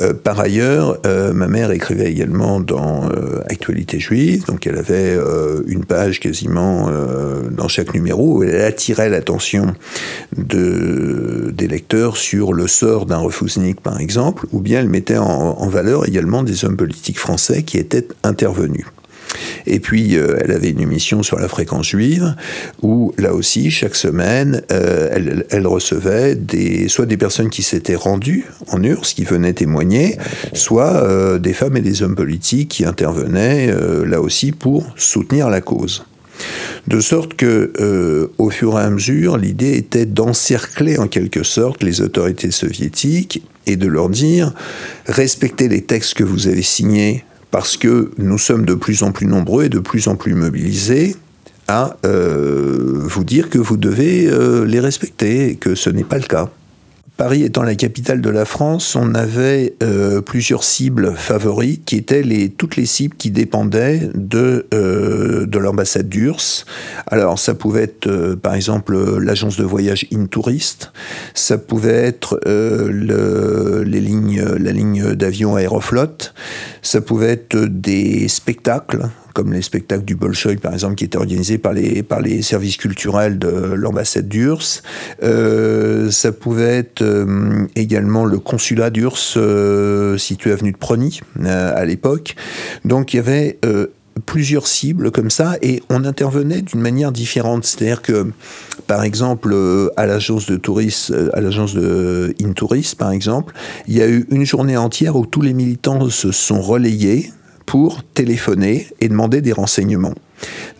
Euh, 0.00 0.12
par 0.14 0.40
ailleurs, 0.40 0.98
euh, 1.06 1.32
ma 1.32 1.48
mère 1.48 1.70
écrivait 1.70 2.10
également 2.10 2.60
dans 2.60 3.08
euh, 3.10 3.40
Actualité 3.48 3.98
juive, 3.98 4.44
donc 4.46 4.66
elle 4.66 4.78
avait 4.78 5.18
une 5.66 5.84
page 5.84 6.20
quasiment 6.20 6.90
dans 7.50 7.68
chaque 7.68 7.94
numéro 7.94 8.38
où 8.38 8.42
elle 8.42 8.62
attirait 8.62 9.08
l'attention 9.08 9.74
de, 10.36 11.52
des 11.52 11.66
lecteurs 11.66 12.16
sur 12.16 12.52
le 12.52 12.66
sort 12.66 13.06
d'un 13.06 13.18
refousnik, 13.18 13.80
par 13.80 13.98
exemple, 14.00 14.46
ou 14.52 14.60
bien 14.60 14.80
elle 14.80 14.88
mettait 14.88 15.18
en 15.18 15.68
valeur 15.68 16.06
également 16.06 16.42
des 16.42 16.64
hommes 16.64 16.76
politiques 16.76 17.18
français 17.18 17.62
qui 17.62 17.78
étaient 17.78 18.06
intervenus. 18.22 18.86
Et 19.66 19.80
puis, 19.80 20.16
euh, 20.16 20.36
elle 20.40 20.52
avait 20.52 20.70
une 20.70 20.80
émission 20.80 21.22
sur 21.22 21.38
la 21.38 21.48
fréquence 21.48 21.88
juive, 21.88 22.34
où 22.82 23.12
là 23.18 23.34
aussi, 23.34 23.70
chaque 23.70 23.96
semaine, 23.96 24.62
euh, 24.72 25.44
elle, 25.50 25.66
recevait 25.66 26.36
soit 26.88 27.06
des 27.06 27.16
personnes 27.16 27.50
qui 27.50 27.62
s'étaient 27.62 27.94
rendues 27.94 28.46
en 28.68 28.82
URSS, 28.82 29.14
qui 29.14 29.24
venaient 29.24 29.52
témoigner, 29.52 30.18
soit 30.52 31.04
euh, 31.04 31.38
des 31.38 31.52
femmes 31.52 31.76
et 31.76 31.80
des 31.80 32.02
hommes 32.02 32.16
politiques 32.16 32.68
qui 32.68 32.84
intervenaient 32.84 33.72
là 34.06 34.20
aussi 34.20 34.52
pour 34.52 34.86
soutenir 34.96 35.48
la 35.50 35.60
cause. 35.60 36.04
De 36.88 37.00
sorte 37.00 37.34
que, 37.34 38.30
au 38.38 38.50
fur 38.50 38.78
et 38.78 38.82
à 38.82 38.90
mesure, 38.90 39.36
l'idée 39.36 39.76
était 39.76 40.06
d'encercler 40.06 40.98
en 40.98 41.06
quelque 41.06 41.42
sorte 41.42 41.82
les 41.82 42.00
autorités 42.00 42.50
soviétiques 42.50 43.42
et 43.66 43.76
de 43.76 43.86
leur 43.86 44.08
dire 44.08 44.52
respectez 45.06 45.68
les 45.68 45.82
textes 45.82 46.14
que 46.14 46.24
vous 46.24 46.48
avez 46.48 46.62
signés 46.62 47.24
parce 47.50 47.76
que 47.76 48.10
nous 48.18 48.38
sommes 48.38 48.64
de 48.64 48.74
plus 48.74 49.02
en 49.02 49.12
plus 49.12 49.26
nombreux 49.26 49.64
et 49.64 49.68
de 49.68 49.78
plus 49.78 50.08
en 50.08 50.16
plus 50.16 50.34
mobilisés 50.34 51.16
à 51.68 51.96
euh, 52.04 53.00
vous 53.04 53.24
dire 53.24 53.48
que 53.48 53.58
vous 53.58 53.76
devez 53.76 54.26
euh, 54.28 54.64
les 54.64 54.80
respecter 54.80 55.50
et 55.50 55.54
que 55.56 55.74
ce 55.74 55.90
n'est 55.90 56.04
pas 56.04 56.18
le 56.18 56.24
cas. 56.24 56.50
Paris 57.20 57.42
étant 57.42 57.64
la 57.64 57.74
capitale 57.74 58.22
de 58.22 58.30
la 58.30 58.46
France, 58.46 58.96
on 58.96 59.14
avait 59.14 59.74
euh, 59.82 60.22
plusieurs 60.22 60.64
cibles 60.64 61.12
favorites 61.14 61.84
qui 61.84 61.96
étaient 61.96 62.24
toutes 62.56 62.76
les 62.76 62.86
cibles 62.86 63.14
qui 63.14 63.30
dépendaient 63.30 64.08
de, 64.14 64.66
de 64.70 65.58
l'ambassade 65.58 66.08
d'URSS. 66.08 66.64
Alors 67.08 67.38
ça 67.38 67.52
pouvait 67.52 67.82
être 67.82 68.36
par 68.36 68.54
exemple 68.54 68.96
l'agence 69.18 69.58
de 69.58 69.64
voyage 69.64 70.06
InTourist, 70.10 70.92
ça 71.34 71.58
pouvait 71.58 71.92
être 71.92 72.40
le, 72.46 73.82
les 73.82 74.00
lignes, 74.00 74.42
la 74.42 74.72
ligne 74.72 75.14
d'avion 75.14 75.58
Aeroflot, 75.58 76.32
ça 76.80 77.02
pouvait 77.02 77.32
être 77.32 77.54
des 77.66 78.28
spectacles, 78.28 79.10
comme 79.34 79.52
les 79.52 79.62
spectacles 79.62 80.04
du 80.04 80.14
Bolshoi, 80.14 80.56
par 80.56 80.72
exemple, 80.72 80.94
qui 80.96 81.04
étaient 81.04 81.18
organisés 81.18 81.58
par 81.58 81.72
les, 81.72 82.02
par 82.02 82.20
les 82.20 82.42
services 82.42 82.76
culturels 82.76 83.38
de 83.38 83.48
l'ambassade 83.48 84.28
d'URSS. 84.28 84.82
Euh, 85.22 86.10
ça 86.10 86.32
pouvait 86.32 86.78
être 86.78 87.02
euh, 87.02 87.66
également 87.76 88.24
le 88.24 88.38
consulat 88.38 88.90
d'URSS 88.90 89.34
euh, 89.36 90.18
situé 90.18 90.52
avenue 90.52 90.72
de 90.72 90.76
Prony 90.76 91.20
à 91.44 91.84
l'époque. 91.84 92.34
Donc 92.84 93.12
il 93.12 93.16
y 93.16 93.20
avait 93.20 93.58
plusieurs 94.26 94.66
cibles 94.66 95.10
comme 95.10 95.30
ça 95.30 95.56
et 95.62 95.82
on 95.88 96.04
intervenait 96.04 96.62
d'une 96.62 96.80
manière 96.80 97.12
différente. 97.12 97.64
C'est-à-dire 97.64 98.02
que, 98.02 98.30
par 98.86 99.02
exemple, 99.02 99.54
à 99.96 100.06
l'agence 100.06 100.46
de 100.46 100.56
tourisme, 100.56 101.30
à 101.32 101.40
l'agence 101.40 101.74
de 101.74 102.34
InTourist, 102.40 102.96
par 102.96 103.12
exemple, 103.12 103.54
il 103.88 103.96
y 103.96 104.02
a 104.02 104.08
eu 104.08 104.26
une 104.30 104.44
journée 104.44 104.76
entière 104.76 105.16
où 105.16 105.26
tous 105.26 105.42
les 105.42 105.54
militants 105.54 106.08
se 106.10 106.32
sont 106.32 106.60
relayés 106.60 107.32
pour 107.70 108.02
téléphoner 108.02 108.88
et 109.00 109.08
demander 109.08 109.42
des 109.42 109.52
renseignements 109.52 110.16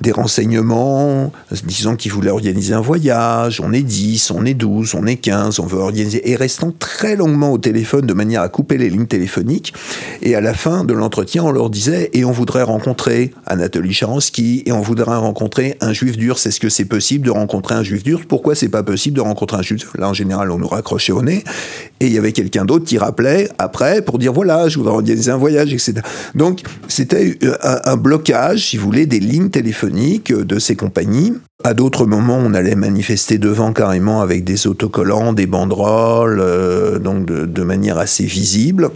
des 0.01 0.13
renseignements, 0.13 1.33
disant 1.65 1.97
qu'ils 1.97 2.13
voulaient 2.13 2.31
organiser 2.31 2.75
un 2.75 2.81
voyage, 2.81 3.61
on 3.61 3.73
est 3.73 3.83
10, 3.83 4.31
on 4.31 4.45
est 4.45 4.55
12, 4.55 4.95
on 4.95 5.07
est 5.07 5.17
15, 5.17 5.61
on 5.61 5.67
veut 5.67 5.79
organiser, 5.79 6.31
et 6.31 6.37
restant 6.37 6.73
très 6.79 7.17
longuement 7.17 7.53
au 7.53 7.59
téléphone 7.59 8.07
de 8.07 8.15
manière 8.15 8.43
à 8.43 8.49
couper 8.49 8.79
les 8.79 8.89
lignes 8.89 9.07
téléphoniques. 9.07 9.75
Et 10.23 10.35
à 10.35 10.41
la 10.41 10.55
fin 10.55 10.85
de 10.85 10.95
l'entretien, 10.95 11.45
on 11.45 11.53
leur 11.53 11.71
disait, 11.71 12.11
et 12.15 12.25
on 12.25 12.33
voudrait 12.33 12.63
rencontrer 12.63 13.33
Anatoly 13.47 13.93
Sharansky, 13.93 14.63
et 14.65 14.73
on 14.73 14.81
voudrait 14.81 15.17
rencontrer 15.17 15.77
un 15.81 15.93
juif 15.93 16.17
dur. 16.17 16.37
Est-ce 16.45 16.61
que 16.61 16.69
c'est 16.69 16.87
possible 16.87 17.27
de 17.27 17.31
rencontrer 17.31 17.75
un 17.75 17.83
juif 17.83 18.03
dur 18.03 18.23
Pourquoi 18.27 18.55
c'est 18.55 18.69
pas 18.69 18.83
possible 18.83 19.17
de 19.17 19.21
rencontrer 19.21 19.59
un 19.59 19.63
juif 19.63 19.89
Là, 19.99 20.09
en 20.09 20.15
général, 20.15 20.51
on 20.51 20.59
nous 20.59 20.69
raccrochait 20.69 21.13
au 21.13 21.23
nez. 21.23 21.45
Et 22.01 22.07
il 22.07 22.13
y 22.13 22.19
avait 22.19 22.33
quelqu'un 22.33 22.65
d'autre 22.65 22.87
qui 22.87 22.97
rappelait 22.97 23.49
après 23.59 24.03
pour 24.03 24.19
dire, 24.19 24.33
voilà, 24.33 24.69
je 24.69 24.79
voudrais 24.79 24.95
organiser 24.95 25.31
un 25.31 25.37
voyage, 25.37 25.73
etc. 25.73 25.95
Donc, 26.35 26.63
c'était 26.89 27.39
un, 27.63 27.81
un 27.85 27.97
blocage, 27.97 28.67
si 28.69 28.79
vous 28.79 28.85
voulez, 28.87 29.05
des 29.07 29.21
lignes 29.21 29.50
téléphoniques 29.51 30.33
de 30.33 30.59
ces 30.59 30.77
compagnies. 30.77 31.35
À 31.63 31.75
d'autres 31.75 32.07
moments, 32.07 32.39
on 32.39 32.55
allait 32.55 32.75
manifester 32.75 33.39
devant 33.39 33.73
carrément 33.73 34.23
avec 34.23 34.45
des 34.45 34.67
autocollants, 34.67 35.33
des 35.33 35.47
banderoles, 35.47 36.41
euh, 36.41 36.99
donc 36.99 37.27
de, 37.27 37.63
manière 37.63 37.99
assez 37.99 38.25
visible. 38.25 38.91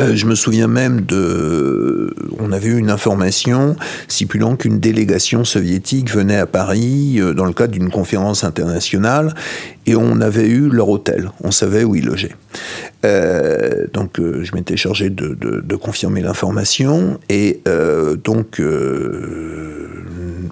Euh, 0.00 0.14
je 0.14 0.26
me 0.26 0.34
souviens 0.34 0.68
même 0.68 1.00
de, 1.00 2.14
on 2.38 2.52
avait 2.52 2.68
eu 2.68 2.78
une 2.78 2.90
information 2.90 3.74
stipulant 4.06 4.54
qu'une 4.54 4.78
délégation 4.78 5.44
soviétique 5.44 6.10
venait 6.10 6.36
à 6.36 6.46
Paris 6.46 7.16
euh, 7.18 7.34
dans 7.34 7.44
le 7.44 7.52
cadre 7.52 7.72
d'une 7.72 7.90
conférence 7.90 8.44
internationale 8.44 9.34
et 9.86 9.96
on 9.96 10.20
avait 10.20 10.46
eu 10.46 10.68
leur 10.68 10.88
hôtel, 10.88 11.30
on 11.42 11.50
savait 11.50 11.82
où 11.82 11.96
ils 11.96 12.06
logeaient. 12.06 12.36
Euh, 13.04 13.86
donc 13.92 14.18
je 14.18 14.54
m'étais 14.54 14.76
chargé 14.76 15.10
de, 15.10 15.34
de 15.34 15.76
confirmer 15.76 16.20
l'information 16.20 17.18
et 17.28 17.62
donc 18.22 18.60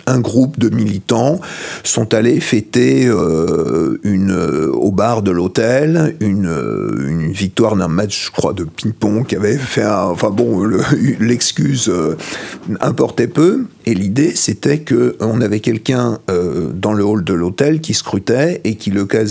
un 0.06 0.20
groupe 0.20 0.58
de 0.58 0.68
militants 0.68 1.40
sont 1.82 2.14
allés 2.14 2.40
fêter 2.40 3.06
euh, 3.06 3.98
une, 4.02 4.30
euh, 4.30 4.70
au 4.72 4.92
bar 4.92 5.22
de 5.22 5.30
l'hôtel 5.30 6.16
une, 6.20 6.46
euh, 6.46 7.08
une, 7.08 7.32
victoire 7.32 7.76
d'un 7.76 7.88
match, 7.88 8.26
je 8.26 8.30
crois, 8.30 8.52
de 8.52 8.64
ping-pong 8.64 9.26
qui 9.26 9.36
avait 9.36 9.56
fait 9.56 9.82
un, 9.82 10.06
Enfin 10.06 10.30
bon, 10.30 10.64
l'excuse 11.20 11.92
importait 12.80 13.26
peu. 13.26 13.66
Et 13.88 13.94
l'idée, 13.94 14.34
c'était 14.34 14.80
qu'on 14.80 15.40
avait 15.40 15.60
quelqu'un 15.60 16.18
dans 16.74 16.92
le 16.92 17.04
hall 17.04 17.22
de 17.22 17.32
l'hôtel 17.32 17.80
qui 17.80 17.94
scrutait 17.94 18.60
et 18.64 18.74
qui, 18.74 18.90
le 18.90 19.04
cas 19.04 19.22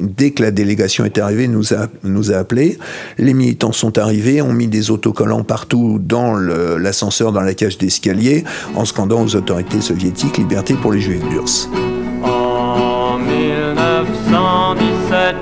dès 0.00 0.30
que 0.30 0.42
la 0.42 0.50
délégation 0.50 1.04
était 1.04 1.20
arrivée, 1.20 1.48
nous 1.48 1.74
a, 1.74 1.88
nous 2.02 2.32
a 2.32 2.36
appelés. 2.36 2.78
Les 3.18 3.34
militants 3.34 3.72
sont 3.72 3.98
arrivés, 3.98 4.40
ont 4.40 4.54
mis 4.54 4.68
des 4.68 4.90
autocollants 4.90 5.44
partout 5.44 5.98
dans 6.00 6.34
l'ascenseur, 6.34 7.32
dans 7.32 7.42
la 7.42 7.52
cage 7.52 7.76
d'escalier, 7.76 8.44
en 8.74 8.86
scandant 8.86 9.22
aux 9.22 9.36
autorités 9.36 9.82
soviétique, 9.82 10.38
liberté 10.38 10.76
pour 10.80 10.92
les 10.92 11.00
juifs 11.00 11.28
d'Urs. 11.28 11.68
En 12.22 13.18
1917, 13.18 15.36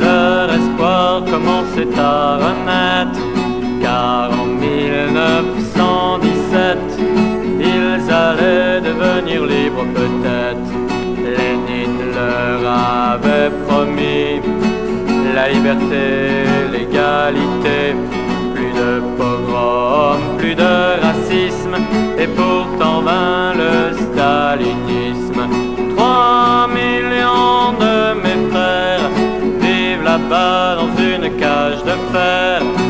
leur 0.00 0.52
espoir 0.52 1.24
commençait 1.24 1.98
à 1.98 2.36
renaître, 2.36 3.20
car 3.80 4.38
en 4.38 4.46
1917, 4.46 5.73
peut-être. 9.98 10.70
Lénine 11.36 12.12
leur 12.14 12.60
avait 13.12 13.50
promis 13.66 14.40
la 15.34 15.48
liberté, 15.48 16.44
l'égalité 16.72 17.94
de 18.74 19.00
pogrom, 19.16 20.18
plus 20.38 20.54
de 20.54 21.00
racisme, 21.00 21.76
et 22.18 22.26
pourtant 22.26 23.02
vint 23.02 23.54
le 23.54 23.92
stalinisme. 23.92 25.42
Trois 25.96 26.68
millions 26.68 27.72
de 27.84 28.14
mes 28.22 28.50
frères 28.50 29.10
vivent 29.60 30.04
là-bas 30.04 30.76
dans 30.76 30.92
une 31.02 31.36
cage 31.36 31.82
de 31.84 31.96
fer. 32.12 32.83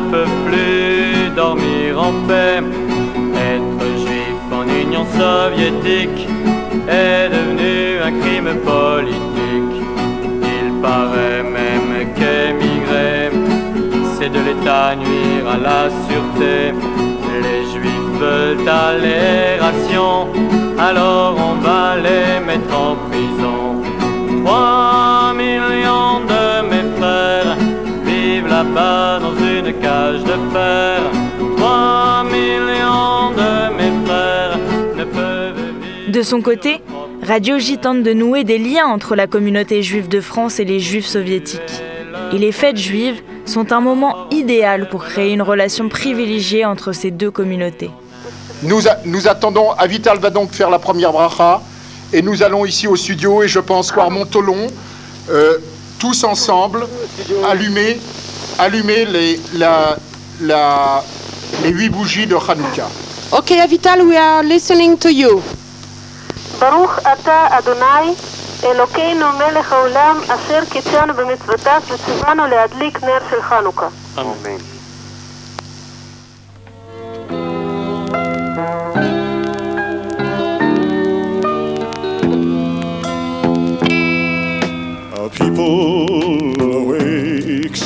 Ne 0.00 0.10
peuvent 0.10 0.44
plus 0.46 1.30
dormir 1.34 2.00
en 2.00 2.12
paix. 2.26 2.60
Être 3.52 3.84
juif 4.04 4.40
en 4.52 4.64
Union 4.82 5.04
soviétique 5.18 6.28
est 6.88 7.28
devenu 7.36 7.98
un 8.06 8.12
crime 8.20 8.52
politique. 8.72 9.78
Il 10.54 10.80
paraît 10.80 11.42
même 11.42 11.92
qu'émigrer, 12.16 13.30
c'est 14.14 14.30
de 14.30 14.40
l'État 14.46 14.94
nuire 14.94 15.46
à 15.54 15.56
la 15.68 15.90
sûreté. 16.06 16.72
Les 17.42 17.62
juifs 17.72 18.12
veulent 18.20 18.68
allération, 18.68 20.28
alors 20.78 21.34
on 21.48 21.54
va 21.66 21.96
les 21.96 22.44
mettre 22.44 22.72
en 22.76 22.94
De 36.08 36.22
son 36.22 36.40
côté, 36.40 36.80
Radio 37.26 37.58
J 37.58 37.78
tente 37.78 38.02
de 38.02 38.12
nouer 38.12 38.42
des 38.44 38.58
liens 38.58 38.86
entre 38.86 39.14
la 39.14 39.26
communauté 39.26 39.82
juive 39.82 40.08
de 40.08 40.20
France 40.20 40.58
et 40.58 40.64
les 40.64 40.80
juifs 40.80 41.06
soviétiques. 41.06 41.60
Et 42.32 42.38
les 42.38 42.52
fêtes 42.52 42.76
juives 42.78 43.20
sont 43.44 43.72
un 43.72 43.80
moment 43.80 44.26
idéal 44.30 44.88
pour 44.88 45.04
créer 45.04 45.32
une 45.32 45.42
relation 45.42 45.88
privilégiée 45.88 46.64
entre 46.64 46.92
ces 46.92 47.10
deux 47.10 47.30
communautés. 47.30 47.90
Nous, 48.62 48.88
a- 48.88 48.96
nous 49.04 49.28
attendons, 49.28 49.70
Avital 49.72 50.18
va 50.18 50.30
donc 50.30 50.52
faire 50.52 50.70
la 50.70 50.78
première 50.78 51.12
bracha, 51.12 51.60
et 52.12 52.22
nous 52.22 52.42
allons 52.42 52.64
ici 52.64 52.88
au 52.88 52.96
studio, 52.96 53.42
et 53.42 53.48
je 53.48 53.60
pense 53.60 53.92
voir 53.92 54.10
Montolon, 54.10 54.66
euh, 55.30 55.58
tous 55.98 56.24
ensemble, 56.24 56.86
allumer, 57.48 57.98
allumer 58.58 59.04
les, 59.04 59.38
la, 59.54 59.96
la, 60.41 61.03
les 61.63 61.69
huit 61.69 61.89
bougies 61.89 62.27
de 62.27 62.35
Hanouka. 62.35 62.87
Okay, 63.31 63.59
Avital, 63.59 64.07
we 64.07 64.17
are 64.17 64.43
listening 64.43 64.97
to 64.97 65.09
you. 65.11 65.41
ברוך 66.59 66.99
אתה, 66.99 67.47
אדוני, 67.49 68.13
אלוקינו 68.63 69.25
מלך 69.31 69.73
העולם, 69.73 70.17
אשר 70.27 70.59
קידשנו 70.69 71.13
במצוותיו 71.13 71.81
וציוונו 71.89 72.47
להדליק 72.47 73.03
נר 73.03 73.19
של 73.29 73.41
חנוכה. 73.41 73.87
Amen. 74.17 74.61
A 85.15 85.29
people 85.29 86.53
awakes 86.61 87.83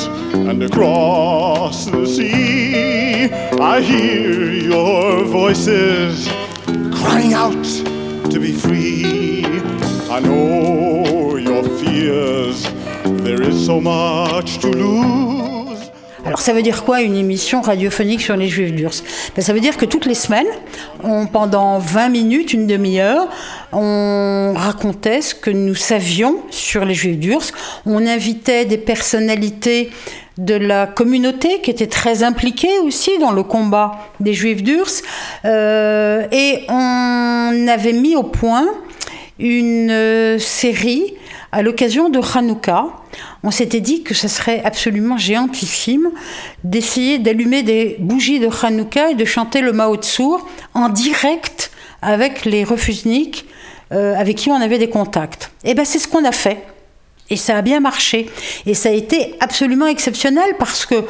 and 0.53 0.63
across 0.63 1.85
the 1.85 2.05
sea 2.05 3.25
I 3.59 3.81
hear 3.81 4.51
your 4.51 5.23
voices 5.25 6.27
crying 6.93 7.33
out 7.33 7.63
to 8.31 8.39
be 8.39 8.51
free. 8.51 9.45
I 10.11 10.19
know 10.19 11.37
your 11.37 11.63
fears. 11.79 12.67
There 13.23 13.41
is 13.41 13.65
so 13.65 13.81
much 13.81 14.59
to 14.59 14.69
lose. 14.69 15.43
Alors 16.25 16.39
ça 16.39 16.53
veut 16.53 16.61
dire 16.61 16.83
quoi 16.85 17.01
une 17.01 17.17
émission 17.17 17.61
radiophonique 17.61 18.21
sur 18.21 18.37
les 18.37 18.47
Juifs 18.47 18.73
d'Urs? 18.73 19.03
Ben, 19.35 19.41
Ça 19.41 19.53
veut 19.53 19.59
dire 19.59 19.75
que 19.75 19.85
toutes 19.85 20.05
les 20.05 20.15
semaines, 20.15 20.47
on, 21.03 21.25
pendant 21.25 21.79
20 21.79 22.09
minutes, 22.09 22.53
une 22.53 22.65
demi-heure, 22.65 23.27
on 23.73 24.53
racontait 24.55 25.21
ce 25.21 25.35
que 25.35 25.51
nous 25.51 25.75
savions 25.75 26.37
sur 26.49 26.85
les 26.85 26.93
Juifs 26.93 27.19
d'Urs. 27.19 27.51
On 27.85 28.07
invitait 28.07 28.63
des 28.63 28.77
personnalités 28.77 29.91
de 30.37 30.55
la 30.55 30.87
communauté 30.87 31.61
qui 31.61 31.71
étaient 31.71 31.87
très 31.87 32.23
impliquées 32.23 32.79
aussi 32.79 33.17
dans 33.19 33.31
le 33.31 33.43
combat 33.43 34.09
des 34.19 34.33
Juifs 34.33 34.63
d'Urs. 34.63 35.01
Euh, 35.45 36.25
et 36.31 36.63
on 36.69 37.67
avait 37.67 37.93
mis 37.93 38.15
au 38.15 38.23
point 38.23 38.65
une 39.39 39.91
euh, 39.91 40.39
série 40.39 41.13
à 41.51 41.61
l'occasion 41.61 42.09
de 42.09 42.19
Hanouka. 42.19 42.87
On 43.43 43.51
s'était 43.51 43.79
dit 43.79 44.01
que 44.01 44.13
ce 44.13 44.27
serait 44.27 44.61
absolument 44.63 45.17
géantissime 45.17 46.09
d'essayer 46.63 47.19
d'allumer 47.19 47.61
des 47.61 47.97
bougies 47.99 48.39
de 48.39 48.49
Hanouka 48.63 49.11
et 49.11 49.15
de 49.15 49.25
chanter 49.25 49.61
le 49.61 49.71
Mao 49.71 49.95
Tzour 49.97 50.47
en 50.73 50.89
direct 50.89 51.71
avec 52.01 52.45
les 52.45 52.63
refusniks 52.63 53.45
euh, 53.91 54.15
avec 54.15 54.37
qui 54.37 54.49
on 54.49 54.55
avait 54.55 54.79
des 54.79 54.89
contacts. 54.89 55.51
Et 55.63 55.75
ben 55.75 55.85
c'est 55.85 55.99
ce 55.99 56.07
qu'on 56.07 56.25
a 56.25 56.31
fait. 56.31 56.65
Et 57.29 57.37
ça 57.37 57.57
a 57.57 57.61
bien 57.61 57.79
marché. 57.79 58.29
Et 58.65 58.73
ça 58.73 58.89
a 58.89 58.91
été 58.91 59.35
absolument 59.39 59.87
exceptionnel 59.87 60.55
parce 60.59 60.85
que 60.85 61.05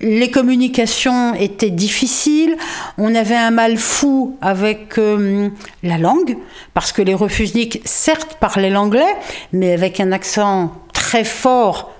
les 0.00 0.30
communications 0.30 1.34
étaient 1.34 1.70
difficiles. 1.70 2.56
On 2.98 3.14
avait 3.14 3.36
un 3.36 3.50
mal 3.50 3.78
fou 3.78 4.36
avec 4.40 4.98
euh, 4.98 5.48
la 5.82 5.98
langue, 5.98 6.36
parce 6.74 6.92
que 6.92 7.02
les 7.02 7.14
refusniks, 7.14 7.80
certes, 7.84 8.36
parlaient 8.38 8.70
l'anglais, 8.70 9.16
mais 9.52 9.72
avec 9.72 10.00
un 10.00 10.12
accent 10.12 10.72
très 10.92 11.24
fort 11.24 11.93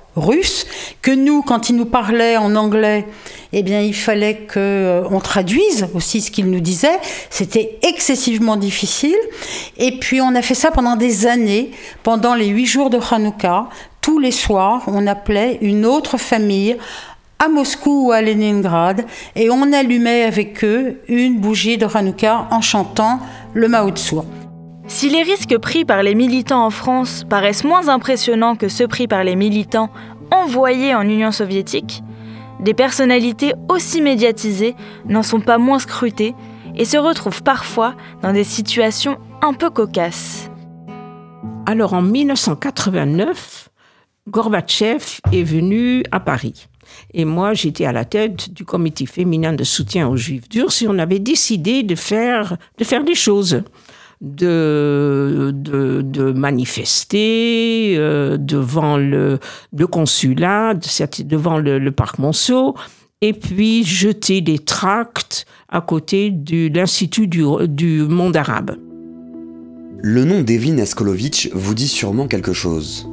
que 1.03 1.11
nous, 1.11 1.43
quand 1.43 1.69
ils 1.71 1.77
nous 1.77 1.87
parlaient 1.87 2.37
en 2.37 2.55
anglais, 2.57 3.07
eh 3.53 3.63
bien, 3.63 3.81
il 3.81 3.95
fallait 3.95 4.47
qu'on 4.53 5.21
traduise 5.21 5.89
aussi 5.95 6.21
ce 6.21 6.31
qu'ils 6.31 6.51
nous 6.51 6.61
disaient. 6.61 6.99
C'était 7.31 7.79
excessivement 7.83 8.57
difficile. 8.57 9.17
Et 9.77 9.99
puis, 9.99 10.21
on 10.21 10.35
a 10.35 10.43
fait 10.43 10.55
ça 10.55 10.71
pendant 10.71 10.97
des 10.97 11.27
années, 11.27 11.71
pendant 12.03 12.35
les 12.35 12.47
huit 12.47 12.67
jours 12.67 12.91
de 12.91 12.99
Hanouka. 13.11 13.67
Tous 14.01 14.19
les 14.19 14.33
soirs, 14.33 14.83
on 14.87 15.07
appelait 15.07 15.59
une 15.63 15.87
autre 15.87 16.19
famille 16.19 16.77
à 17.39 17.49
Moscou 17.49 18.09
ou 18.09 18.13
à 18.13 18.23
Leningrad 18.23 19.05
et 19.35 19.51
on 19.51 19.73
allumait 19.73 20.23
avec 20.23 20.63
eux 20.65 21.01
une 21.09 21.39
bougie 21.39 21.79
de 21.79 21.87
Hanouka 21.93 22.47
en 22.51 22.61
chantant 22.61 23.19
le 23.55 23.69
Mao. 23.69 23.91
Si 24.87 25.09
les 25.09 25.23
risques 25.23 25.57
pris 25.59 25.87
par 25.87 26.03
les 26.03 26.15
militants 26.15 26.67
en 26.67 26.71
France 26.71 27.25
paraissent 27.29 27.65
moins 27.65 27.89
impressionnants 27.89 28.55
que 28.55 28.69
ceux 28.69 28.87
pris 28.87 29.09
par 29.09 29.25
les 29.25 29.35
militants 29.35 29.91
envoyés 30.31 30.95
en 30.95 31.03
Union 31.03 31.33
soviétique, 31.33 32.03
des 32.61 32.75
personnalités 32.75 33.55
aussi 33.71 34.03
médiatisées 34.03 34.75
n'en 35.09 35.23
sont 35.23 35.41
pas 35.41 35.57
moins 35.57 35.79
scrutées 35.79 36.35
et 36.77 36.85
se 36.85 36.99
retrouvent 36.99 37.43
parfois 37.43 37.95
dans 38.23 38.33
des 38.33 38.45
situations 38.45 39.19
un 39.41 39.55
peu 39.55 39.71
cocasses. 39.71 40.51
Alors 41.67 41.95
en 41.95 42.03
1989, 42.03 43.71
Gorbatchev 44.29 45.21
est 45.33 45.43
venu 45.43 46.03
à 46.13 46.21
Paris. 46.21 46.67
Et 47.15 47.25
moi, 47.25 47.55
j'étais 47.55 47.87
à 47.87 47.93
la 47.93 48.05
tête 48.05 48.53
du 48.53 48.65
comité 48.67 49.07
féminin 49.07 49.55
de 49.55 49.65
soutien 49.65 50.09
aux 50.09 50.17
Juifs 50.17 50.49
durs 50.49 50.71
et 50.83 50.89
on 50.89 50.99
avait 50.99 51.19
décidé 51.19 51.83
de 51.83 51.95
faire, 51.95 52.59
de 52.79 52.85
faire 52.85 53.03
des 53.03 53.15
choses. 53.15 53.63
De, 54.25 55.53
de, 55.55 56.33
manifester 56.33 57.95
euh, 57.99 58.39
devant 58.39 58.97
le, 58.97 59.39
consulat, 59.87 60.73
de- 60.73 61.23
devant 61.25 61.59
le, 61.59 61.91
parc 61.91 62.19
Monceau, 62.19 62.75
et 63.21 63.35
puis 63.35 63.85
jeter 63.85 64.41
des 64.41 64.59
tracts 64.59 65.45
à 65.69 65.83
côté 65.83 66.31
de 66.31 66.75
l'Institut 66.75 67.27
du, 67.27 67.45
du 67.69 68.03
monde 68.03 68.35
arabe. 68.37 68.77
Le 70.03 70.25
nom 70.25 70.41
d'Evelyne 70.41 70.79
Eskolovitch 70.79 71.51
vous 71.53 71.75
dit 71.75 71.89
sûrement 71.89 72.27
quelque 72.27 72.55
chose. 72.55 73.07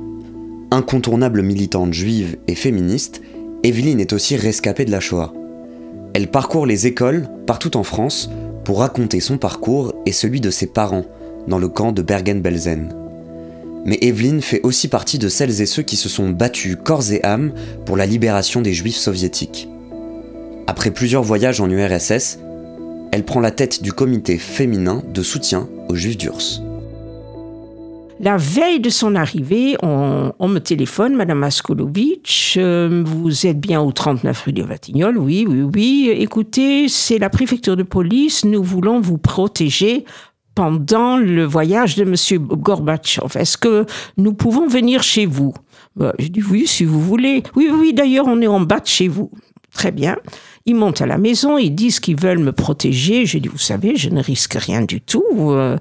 Incontournable 0.72 1.42
militante 1.42 1.94
juive 1.94 2.38
et 2.48 2.56
féministe, 2.56 3.22
Evelyne 3.64 4.00
est 4.00 4.14
aussi 4.14 4.38
rescapée 4.38 4.86
de 4.86 4.92
la 4.92 5.02
Shoah. 5.02 5.34
Elle 6.14 6.30
parcourt 6.30 6.66
les 6.66 6.88
écoles 6.88 7.28
partout 7.46 7.76
en 7.78 7.84
France 7.84 8.30
raconter 8.78 9.20
son 9.20 9.38
parcours 9.38 9.94
et 10.06 10.12
celui 10.12 10.42
de 10.42 10.50
ses 10.50 10.68
parents 10.68 11.06
dans 11.48 11.60
le 11.60 11.68
camp 11.68 11.92
de 11.92 12.02
Bergen-Belsen. 12.02 12.94
Mais 13.86 13.98
Evelyne 14.02 14.42
fait 14.42 14.62
aussi 14.64 14.88
partie 14.88 15.18
de 15.18 15.30
celles 15.30 15.62
et 15.62 15.66
ceux 15.66 15.82
qui 15.82 15.96
se 15.96 16.10
sont 16.10 16.30
battus 16.30 16.78
corps 16.84 17.12
et 17.12 17.24
âme 17.24 17.52
pour 17.86 17.98
la 17.98 18.06
libération 18.06 18.62
des 18.62 18.74
juifs 18.74 18.98
soviétiques. 18.98 19.68
Après 20.68 20.92
plusieurs 20.92 21.24
voyages 21.24 21.62
en 21.62 21.70
URSS, 21.70 22.38
elle 23.12 23.26
prend 23.26 23.40
la 23.40 23.52
tête 23.52 23.82
du 23.82 23.92
comité 23.92 24.38
féminin 24.38 25.04
de 25.14 25.24
soutien 25.24 25.68
aux 25.90 25.96
juifs 25.96 26.18
d'Urs. 26.18 26.62
La 28.24 28.38
veille 28.38 28.80
de 28.80 28.92
son 28.92 29.16
arrivée, 29.16 29.76
on, 29.82 30.48
me 30.48 30.60
téléphone, 30.60 31.16
Madame 31.16 31.44
Askolovitch, 31.44 32.56
euh, 32.56 33.04
vous 33.04 33.48
êtes 33.48 33.60
bien 33.60 33.82
au 33.82 33.92
39 33.92 34.44
rue 34.44 34.54
de 34.54 34.62
Vatignolles 34.62 35.18
Oui, 35.18 35.48
oui, 35.50 35.64
oui. 35.64 36.12
Écoutez, 36.14 36.88
c'est 36.88 37.18
la 37.18 37.32
préfecture 37.32 37.76
de 37.76 37.82
police, 37.82 38.46
nous 38.46 38.62
voulons 38.62 39.02
vous 39.02 39.18
protéger 39.18 40.06
pendant 40.54 41.18
le 41.18 41.46
voyage 41.46 41.96
de 41.96 42.04
Monsieur 42.04 42.38
Gorbatchev. 42.38 43.40
Est-ce 43.40 43.58
que 43.58 43.88
nous 44.18 44.34
pouvons 44.36 44.68
venir 44.68 45.02
chez 45.02 45.26
vous? 45.26 45.56
Bah, 45.96 46.14
Je 46.20 46.28
dis 46.28 46.44
oui, 46.44 46.68
si 46.68 46.86
vous 46.86 47.02
voulez. 47.02 47.42
Oui, 47.56 47.72
oui, 47.74 47.92
d'ailleurs, 47.92 48.28
on 48.28 48.40
est 48.40 48.48
en 48.48 48.60
bas 48.60 48.82
de 48.82 48.88
chez 48.88 49.08
vous. 49.08 49.32
Très 49.74 49.92
bien. 49.92 50.18
Ils 50.66 50.76
montent 50.76 51.02
à 51.02 51.06
la 51.06 51.18
maison, 51.18 51.58
ils 51.58 51.74
disent 51.74 52.00
qu'ils 52.00 52.20
veulent 52.20 52.40
me 52.40 52.52
protéger. 52.52 53.26
Je 53.26 53.38
dis, 53.38 53.48
vous 53.48 53.58
savez, 53.58 53.96
je 53.96 54.10
ne 54.10 54.22
risque 54.22 54.54
rien 54.54 54.82
du 54.82 55.00
tout. 55.00 55.24
Euh, 55.40 55.78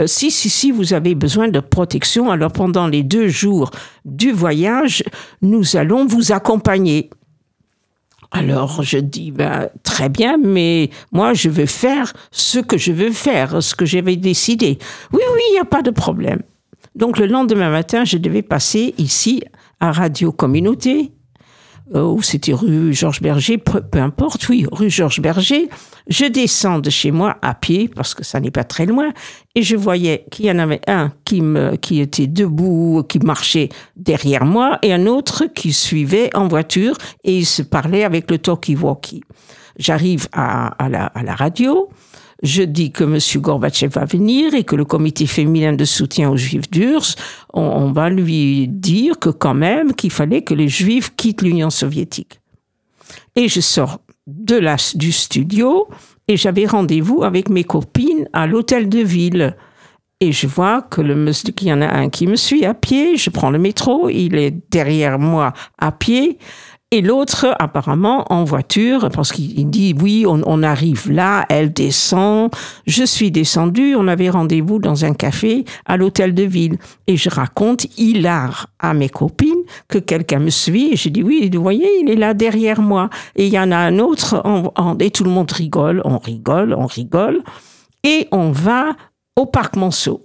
euh, 0.00 0.06
si, 0.06 0.30
si, 0.30 0.48
si, 0.48 0.70
vous 0.70 0.94
avez 0.94 1.14
besoin 1.14 1.48
de 1.48 1.60
protection, 1.60 2.30
alors 2.30 2.52
pendant 2.52 2.86
les 2.86 3.02
deux 3.02 3.28
jours 3.28 3.70
du 4.04 4.32
voyage, 4.32 5.04
nous 5.42 5.76
allons 5.76 6.06
vous 6.06 6.32
accompagner. 6.32 7.10
Alors 8.30 8.82
je 8.82 8.98
dis, 8.98 9.30
ben, 9.30 9.68
très 9.84 10.08
bien, 10.08 10.38
mais 10.38 10.90
moi 11.12 11.34
je 11.34 11.48
veux 11.48 11.66
faire 11.66 12.12
ce 12.32 12.58
que 12.58 12.76
je 12.76 12.90
veux 12.90 13.12
faire, 13.12 13.62
ce 13.62 13.76
que 13.76 13.84
j'avais 13.86 14.16
décidé. 14.16 14.78
Oui, 15.12 15.20
oui, 15.32 15.40
il 15.50 15.52
n'y 15.52 15.60
a 15.60 15.64
pas 15.64 15.82
de 15.82 15.92
problème. 15.92 16.40
Donc 16.96 17.18
le 17.18 17.26
lendemain 17.26 17.70
matin, 17.70 18.04
je 18.04 18.18
devais 18.18 18.42
passer 18.42 18.94
ici 18.98 19.42
à 19.78 19.92
Radio 19.92 20.32
Communauté 20.32 21.12
ou 21.92 22.22
c'était 22.22 22.54
rue 22.54 22.94
Georges 22.94 23.20
Berger, 23.20 23.58
peu, 23.58 23.82
importe, 23.98 24.48
oui, 24.48 24.66
rue 24.70 24.90
Georges 24.90 25.20
Berger. 25.20 25.68
Je 26.08 26.24
descends 26.24 26.78
de 26.78 26.90
chez 26.90 27.10
moi 27.10 27.36
à 27.42 27.54
pied, 27.54 27.88
parce 27.88 28.14
que 28.14 28.24
ça 28.24 28.40
n'est 28.40 28.50
pas 28.50 28.64
très 28.64 28.86
loin, 28.86 29.12
et 29.54 29.62
je 29.62 29.76
voyais 29.76 30.26
qu'il 30.30 30.46
y 30.46 30.50
en 30.50 30.58
avait 30.58 30.80
un 30.86 31.12
qui, 31.24 31.40
me, 31.40 31.76
qui 31.76 32.00
était 32.00 32.26
debout, 32.26 33.04
qui 33.08 33.18
marchait 33.18 33.68
derrière 33.96 34.44
moi, 34.44 34.78
et 34.82 34.92
un 34.92 35.06
autre 35.06 35.44
qui 35.54 35.72
suivait 35.72 36.34
en 36.34 36.48
voiture, 36.48 36.96
et 37.22 37.38
il 37.38 37.46
se 37.46 37.62
parlait 37.62 38.04
avec 38.04 38.30
le 38.30 38.38
talkie-walkie. 38.38 39.22
J'arrive 39.78 40.28
à, 40.32 40.68
à, 40.82 40.88
la, 40.88 41.06
à 41.06 41.22
la 41.22 41.34
radio, 41.34 41.90
je 42.44 42.62
dis 42.62 42.92
que 42.92 43.04
M. 43.04 43.18
Gorbatchev 43.40 43.94
va 43.94 44.04
venir 44.04 44.54
et 44.54 44.64
que 44.64 44.76
le 44.76 44.84
comité 44.84 45.26
féminin 45.26 45.72
de 45.72 45.84
soutien 45.86 46.30
aux 46.30 46.36
juifs 46.36 46.70
d'Urs, 46.70 47.16
on, 47.54 47.90
va 47.90 48.10
lui 48.10 48.68
dire 48.68 49.18
que 49.18 49.30
quand 49.30 49.54
même 49.54 49.94
qu'il 49.94 50.10
fallait 50.10 50.42
que 50.42 50.52
les 50.52 50.68
juifs 50.68 51.14
quittent 51.16 51.40
l'Union 51.40 51.70
soviétique. 51.70 52.40
Et 53.34 53.48
je 53.48 53.60
sors 53.60 54.00
de 54.26 54.56
la, 54.56 54.76
du 54.94 55.10
studio 55.10 55.88
et 56.28 56.36
j'avais 56.36 56.66
rendez-vous 56.66 57.22
avec 57.24 57.48
mes 57.48 57.64
copines 57.64 58.28
à 58.34 58.46
l'hôtel 58.46 58.90
de 58.90 59.00
ville. 59.00 59.56
Et 60.20 60.30
je 60.30 60.46
vois 60.46 60.82
que 60.82 61.00
le 61.00 61.32
qu'il 61.50 61.68
y 61.68 61.72
en 61.72 61.80
a 61.80 61.88
un 61.88 62.10
qui 62.10 62.26
me 62.26 62.36
suit 62.36 62.66
à 62.66 62.74
pied, 62.74 63.16
je 63.16 63.30
prends 63.30 63.50
le 63.50 63.58
métro, 63.58 64.10
il 64.10 64.36
est 64.36 64.54
derrière 64.70 65.18
moi 65.18 65.54
à 65.78 65.92
pied. 65.92 66.38
Et 66.90 67.00
l'autre, 67.00 67.56
apparemment, 67.58 68.24
en 68.30 68.44
voiture, 68.44 69.08
parce 69.12 69.32
qu'il 69.32 69.68
dit, 69.68 69.94
oui, 70.00 70.24
on, 70.28 70.62
arrive 70.62 71.10
là, 71.10 71.44
elle 71.48 71.72
descend, 71.72 72.52
je 72.86 73.02
suis 73.02 73.32
descendue, 73.32 73.96
on 73.96 74.06
avait 74.06 74.30
rendez-vous 74.30 74.78
dans 74.78 75.04
un 75.04 75.12
café 75.12 75.64
à 75.86 75.96
l'hôtel 75.96 76.34
de 76.34 76.44
ville. 76.44 76.78
Et 77.08 77.16
je 77.16 77.30
raconte 77.30 77.86
hilar 77.98 78.68
à 78.78 78.94
mes 78.94 79.08
copines 79.08 79.64
que 79.88 79.98
quelqu'un 79.98 80.38
me 80.38 80.50
suit. 80.50 80.92
Et 80.92 80.96
je 80.96 81.08
dis, 81.08 81.24
oui, 81.24 81.50
vous 81.52 81.62
voyez, 81.62 81.88
il 82.00 82.10
est 82.10 82.16
là 82.16 82.32
derrière 82.32 82.80
moi. 82.80 83.10
Et 83.34 83.46
il 83.46 83.52
y 83.52 83.58
en 83.58 83.72
a 83.72 83.76
un 83.76 83.98
autre, 83.98 84.40
et 85.00 85.10
tout 85.10 85.24
le 85.24 85.30
monde 85.30 85.50
rigole, 85.50 86.00
on 86.04 86.18
rigole, 86.18 86.74
on 86.74 86.86
rigole. 86.86 87.42
Et 88.04 88.28
on 88.30 88.52
va 88.52 88.94
au 89.34 89.46
parc 89.46 89.74
Monceau. 89.74 90.22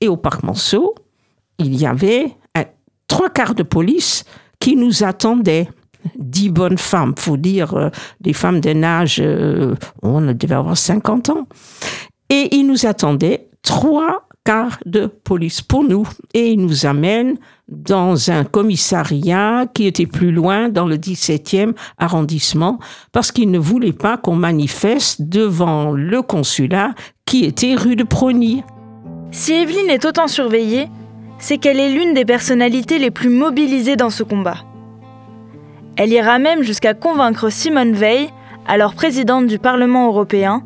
Et 0.00 0.08
au 0.08 0.16
parc 0.16 0.42
Monceau, 0.42 0.94
il 1.58 1.78
y 1.78 1.86
avait 1.86 2.34
trois 3.12 3.28
quarts 3.28 3.54
de 3.54 3.62
police 3.62 4.24
qui 4.62 4.76
nous 4.76 5.02
attendaient 5.02 5.68
dix 6.16 6.48
bonnes 6.48 6.78
femmes, 6.78 7.14
faut 7.18 7.36
dire 7.36 7.74
euh, 7.74 7.90
des 8.20 8.32
femmes 8.32 8.60
d'un 8.60 8.84
âge, 8.84 9.16
euh, 9.20 9.74
on 10.02 10.20
devait 10.20 10.54
avoir 10.54 10.78
50 10.78 11.30
ans. 11.30 11.48
Et 12.30 12.54
ils 12.54 12.64
nous 12.64 12.86
attendaient 12.86 13.48
trois 13.62 14.28
quarts 14.44 14.78
de 14.86 15.06
police 15.06 15.62
pour 15.62 15.82
nous. 15.82 16.06
Et 16.32 16.52
ils 16.52 16.60
nous 16.60 16.86
amènent 16.86 17.38
dans 17.66 18.30
un 18.30 18.44
commissariat 18.44 19.66
qui 19.74 19.88
était 19.88 20.06
plus 20.06 20.30
loin, 20.30 20.68
dans 20.68 20.86
le 20.86 20.96
17e 20.96 21.72
arrondissement, 21.98 22.78
parce 23.10 23.32
qu'ils 23.32 23.50
ne 23.50 23.58
voulaient 23.58 23.92
pas 23.92 24.16
qu'on 24.16 24.36
manifeste 24.36 25.22
devant 25.22 25.90
le 25.90 26.22
consulat 26.22 26.94
qui 27.24 27.44
était 27.46 27.74
rue 27.74 27.96
de 27.96 28.04
Prony. 28.04 28.62
Si 29.32 29.54
Evelyne 29.54 29.90
est 29.90 30.04
autant 30.04 30.28
surveillée, 30.28 30.86
c'est 31.42 31.58
qu'elle 31.58 31.80
est 31.80 31.90
l'une 31.90 32.14
des 32.14 32.24
personnalités 32.24 33.00
les 33.00 33.10
plus 33.10 33.28
mobilisées 33.28 33.96
dans 33.96 34.10
ce 34.10 34.22
combat. 34.22 34.58
Elle 35.96 36.12
ira 36.12 36.38
même 36.38 36.62
jusqu'à 36.62 36.94
convaincre 36.94 37.50
Simone 37.50 37.94
Veil, 37.94 38.28
alors 38.68 38.94
présidente 38.94 39.48
du 39.48 39.58
Parlement 39.58 40.06
européen, 40.06 40.62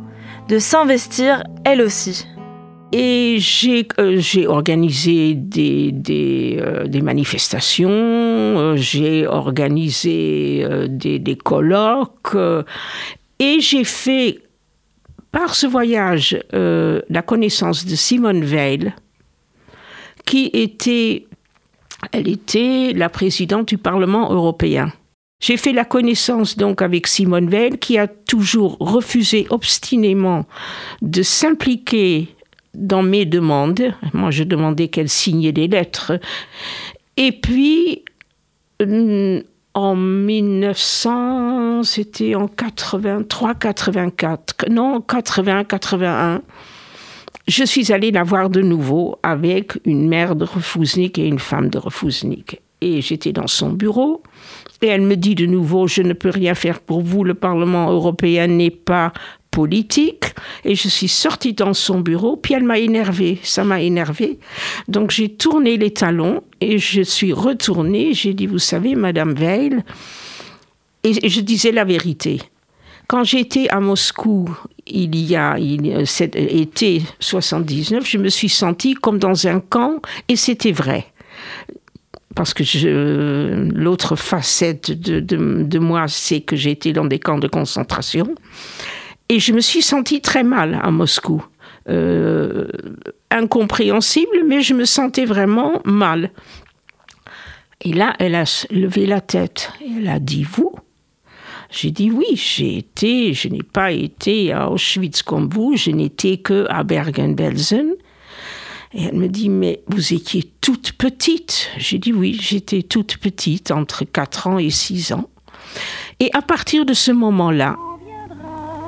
de 0.49 0.59
s'investir 0.59 1.45
elle 1.65 1.81
aussi. 1.81 2.27
Et 2.93 3.37
j'ai 3.39 3.89
euh, 3.99 4.21
organisé 4.49 5.35
des, 5.35 6.59
euh, 6.61 7.03
manifestations, 7.03 7.89
euh, 7.91 8.77
j'ai 8.77 9.27
organisé 9.27 10.63
des, 10.89 11.19
des, 11.19 11.37
colloques, 11.37 12.37
et 13.39 13.61
j'ai 13.61 13.85
fait, 13.85 14.41
par 15.33 15.55
ce 15.55 15.67
voyage, 15.67 16.39
la 16.53 17.23
connaissance 17.23 17.87
de 17.87 17.95
Simone 17.95 18.45
Veil, 18.45 18.93
qui 20.27 20.51
était, 20.53 21.27
elle 22.13 22.29
était 22.29 22.93
la 22.95 23.09
présidente 23.09 23.69
du 23.69 23.79
Parlement 23.79 24.31
européen. 24.31 24.93
J'ai 25.41 25.57
fait 25.57 25.73
la 25.73 25.85
connaissance 25.85 26.57
donc 26.57 26.83
avec 26.83 27.07
Simone 27.07 27.49
Veil 27.49 27.79
qui 27.79 27.97
a 27.99 28.07
toujours 28.09 28.77
refusé 28.81 29.47
obstinément 29.51 30.45
de 31.03 31.23
s'impliquer 31.23 32.29
dans 32.75 33.03
mes 33.03 33.25
demandes. 33.25 33.95
Moi, 34.13 34.31
je 34.31 34.45
demandais 34.45 34.89
qu'elle 34.89 35.09
signait 35.09 35.53
des 35.53 35.69
lettres. 35.69 36.19
Et 37.17 37.33
puis, 37.33 38.05
en 39.75 39.95
1900, 39.95 41.83
c'était 41.83 42.35
en 42.35 42.49
83, 42.49 43.55
84, 43.55 44.67
non, 44.71 45.01
80, 45.01 45.65
81, 45.65 46.43
je 47.49 47.65
suis 47.65 47.93
allée 47.93 48.11
la 48.11 48.25
voir 48.25 48.51
de 48.51 48.61
nouveau 48.61 49.19
avec 49.23 49.79
une 49.85 50.09
mère 50.09 50.35
de 50.37 50.45
Refouznik 50.45 51.19
et 51.19 51.27
une 51.27 51.39
femme 51.39 51.69
de 51.69 51.79
Refouznik. 51.79 52.61
Et 52.81 53.01
j'étais 53.01 53.33
dans 53.33 53.47
son 53.47 53.71
bureau 53.71 54.23
et 54.83 54.89
elle 54.89 55.03
me 55.03 55.17
dit 55.17 55.35
de 55.35 55.47
nouveau, 55.47 55.87
je 55.87 56.03
ne 56.03 56.13
peux 56.13 56.31
rien 56.31 56.55
faire 56.55 56.81
pour 56.81 57.01
vous, 57.01 57.25
le 57.25 57.35
Parlement 57.35 57.91
européen 57.91 58.47
n'est 58.47 58.71
pas 58.71 59.13
politique. 59.51 60.27
Et 60.65 60.75
je 60.75 60.89
suis 60.89 61.09
sortie 61.09 61.55
dans 61.55 61.73
son 61.73 62.01
bureau, 62.01 62.37
puis 62.37 62.53
elle 62.53 62.65
m'a 62.65 62.79
énervée, 62.79 63.39
ça 63.43 63.65
m'a 63.65 63.81
énervée. 63.81 64.39
Donc 64.87 65.11
j'ai 65.11 65.31
tourné 65.31 65.79
les 65.79 65.93
talons 65.93 66.43
et 66.61 66.79
je 66.79 67.01
suis 67.01 67.33
retournée, 67.33 68.13
j'ai 68.13 68.35
dit, 68.35 68.47
vous 68.47 68.59
savez, 68.59 68.95
Madame 68.95 69.35
Veil, 69.35 69.83
et 71.05 71.29
je 71.29 71.41
disais 71.41 71.73
la 71.73 71.85
vérité. 71.85 72.43
Quand 73.07 73.25
j'étais 73.25 73.69
à 73.69 73.81
Moscou, 73.81 74.51
il 74.87 75.17
y 75.17 75.37
a, 75.37 75.57
cet 76.05 76.37
été 76.37 77.03
79, 77.21 78.09
je 78.09 78.19
me 78.19 78.29
suis 78.29 78.49
sentie 78.49 78.95
comme 78.95 79.19
dans 79.19 79.47
un 79.47 79.61
camp 79.61 80.01
et 80.29 80.37
c'était 80.37 80.73
vrai 80.73 81.07
parce 82.37 82.53
que 82.53 82.63
l'autre 83.75 84.15
facette 84.15 84.93
de, 84.93 85.79
moi, 85.79 86.05
c'est 86.07 86.43
que 86.43 86.55
j'ai 86.55 86.71
été 86.71 86.93
dans 86.93 87.07
des 87.07 87.19
camps 87.19 87.39
de 87.39 87.49
concentration. 87.49 88.35
Et 89.31 89.41
je 89.41 89.53
me 89.53 89.61
suis 89.61 89.81
sentie 89.81 90.21
très 90.21 90.45
mal 90.45 90.79
à 90.83 90.91
Moscou. 90.91 91.45
Euh, 91.89 92.69
incompréhensible, 93.31 94.45
mais 94.47 94.61
je 94.61 94.75
me 94.75 94.85
sentais 94.85 95.25
vraiment 95.25 95.81
mal. 95.85 96.31
Et 97.81 97.95
là, 97.95 98.15
elle 98.19 98.35
a 98.35 98.45
levé 98.71 99.07
la 99.07 99.23
tête. 99.23 99.73
Elle 99.81 100.09
a 100.09 100.19
dit, 100.19 100.45
vous 100.45 100.75
J'ai 101.71 101.91
dit, 101.91 102.11
oui, 102.11 102.27
j'ai 102.35 102.79
été, 102.79 103.35
je 103.35 103.49
n'ai 103.49 103.63
pas 103.63 103.93
été 103.93 104.53
à 104.53 104.71
Auschwitz 104.71 105.23
comme 105.23 105.49
vous, 105.49 105.77
je 105.77 105.91
n'étais 105.91 106.39
que 106.39 106.67
à 106.69 106.83
Bergen-Belsen. 106.83 107.95
Et 108.95 109.05
elle 109.05 109.17
me 109.17 109.29
dit, 109.29 109.49
mais 109.49 109.83
vous 109.89 110.15
étiez 110.15 110.45
toute 110.61 110.93
petite. 110.93 111.69
J'ai 111.77 111.99
dit 111.99 112.13
oui, 112.13 112.39
j'étais 112.41 112.83
toute 112.83 113.19
petite, 113.19 113.71
entre 113.71 114.05
4 114.05 114.47
ans 114.47 114.59
et 114.59 114.71
6 114.71 115.13
ans. 115.13 115.29
Et 116.21 116.31
à 116.33 116.41
partir 116.41 116.87
de 116.87 116.95
ce 116.95 117.11
moment-là, 117.13 117.77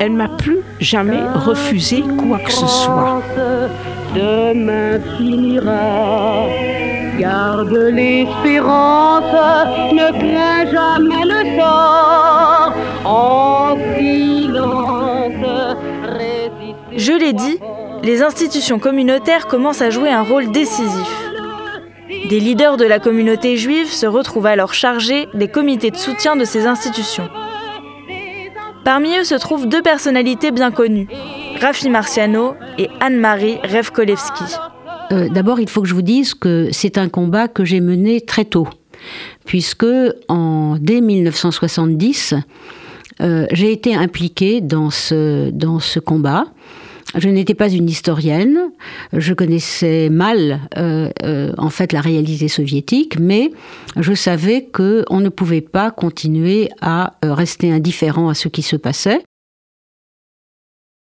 elle 0.01 0.13
m'a 0.13 0.29
plus 0.29 0.61
jamais 0.81 1.21
refusé 1.35 2.03
quoi 2.17 2.39
que 2.39 2.53
ce 2.53 2.67
soit. 2.67 3.23
Demain 4.19 4.99
finira. 5.17 6.49
Garde 7.21 7.73
l'espérance, 7.99 9.23
ne 9.93 10.09
crains 10.23 10.67
jamais 10.77 11.25
le 11.25 11.41
sort. 11.57 12.73
En 13.05 13.77
silence, 13.97 15.77
Je 16.97 17.13
l'ai 17.13 17.33
dit, 17.33 17.61
les 18.03 18.23
institutions 18.23 18.81
communautaires 18.81 19.47
commencent 19.47 19.83
à 19.83 19.91
jouer 19.91 20.11
un 20.11 20.23
rôle 20.23 20.51
décisif. 20.51 21.31
Des 22.29 22.41
leaders 22.41 22.77
de 22.77 22.87
la 22.87 22.99
communauté 22.99 23.57
juive 23.57 23.93
se 23.93 24.07
retrouvent 24.07 24.47
alors 24.47 24.75
chargés 24.75 25.29
des 25.35 25.47
comités 25.47 25.93
de 25.93 25.97
soutien 25.97 26.35
de 26.35 26.45
ces 26.45 26.67
institutions. 26.67 27.29
Parmi 28.85 29.17
eux 29.17 29.25
se 29.25 29.37
trouvent 29.37 29.69
deux 29.69 29.83
personnalités 29.83 30.51
bien 30.51 30.73
connues, 30.73 31.09
Rafi 31.61 31.91
Marciano 31.91 32.55
et 32.79 32.89
Anne-Marie 33.01 33.59
Revkolevski. 33.65 34.45
Euh, 35.11 35.29
d'abord, 35.29 35.59
il 35.59 35.69
faut 35.69 35.83
que 35.83 35.89
je 35.89 35.95
vous 35.95 36.03
dise 36.03 36.35
que 36.35 36.69
c'est 36.71 36.99
un 36.99 37.09
combat 37.09 37.49
que 37.49 37.65
j'ai 37.65 37.81
mené 37.81 38.21
très 38.21 38.45
tôt, 38.45 38.69
puisque 39.45 39.87
en, 40.29 40.77
dès 40.81 41.01
1970, 41.01 42.35
euh, 43.21 43.47
j'ai 43.51 43.73
été 43.73 43.95
impliquée 43.97 44.61
dans 44.61 44.91
ce, 44.91 45.51
dans 45.51 45.81
ce 45.81 45.99
combat. 45.99 46.45
Je 47.17 47.29
n'étais 47.29 47.55
pas 47.55 47.71
une 47.71 47.89
historienne, 47.89 48.59
je 49.15 49.35
connaissais 49.35 50.11
mal 50.11 50.61
euh, 50.77 51.11
en 51.57 51.71
fait 51.71 51.93
la 51.93 52.03
réalité 52.03 52.49
soviétique, 52.49 53.19
mais 53.19 53.51
je 53.97 54.13
savais 54.13 54.63
que 54.63 55.05
on 55.09 55.21
ne 55.21 55.31
pouvait 55.31 55.63
pas 55.63 55.91
continuer 55.91 56.69
à 56.83 57.15
rester 57.23 57.73
indifférent 57.73 58.29
à 58.29 58.35
ce 58.35 58.49
qui 58.49 58.61
se 58.61 58.77
passait. 58.77 59.23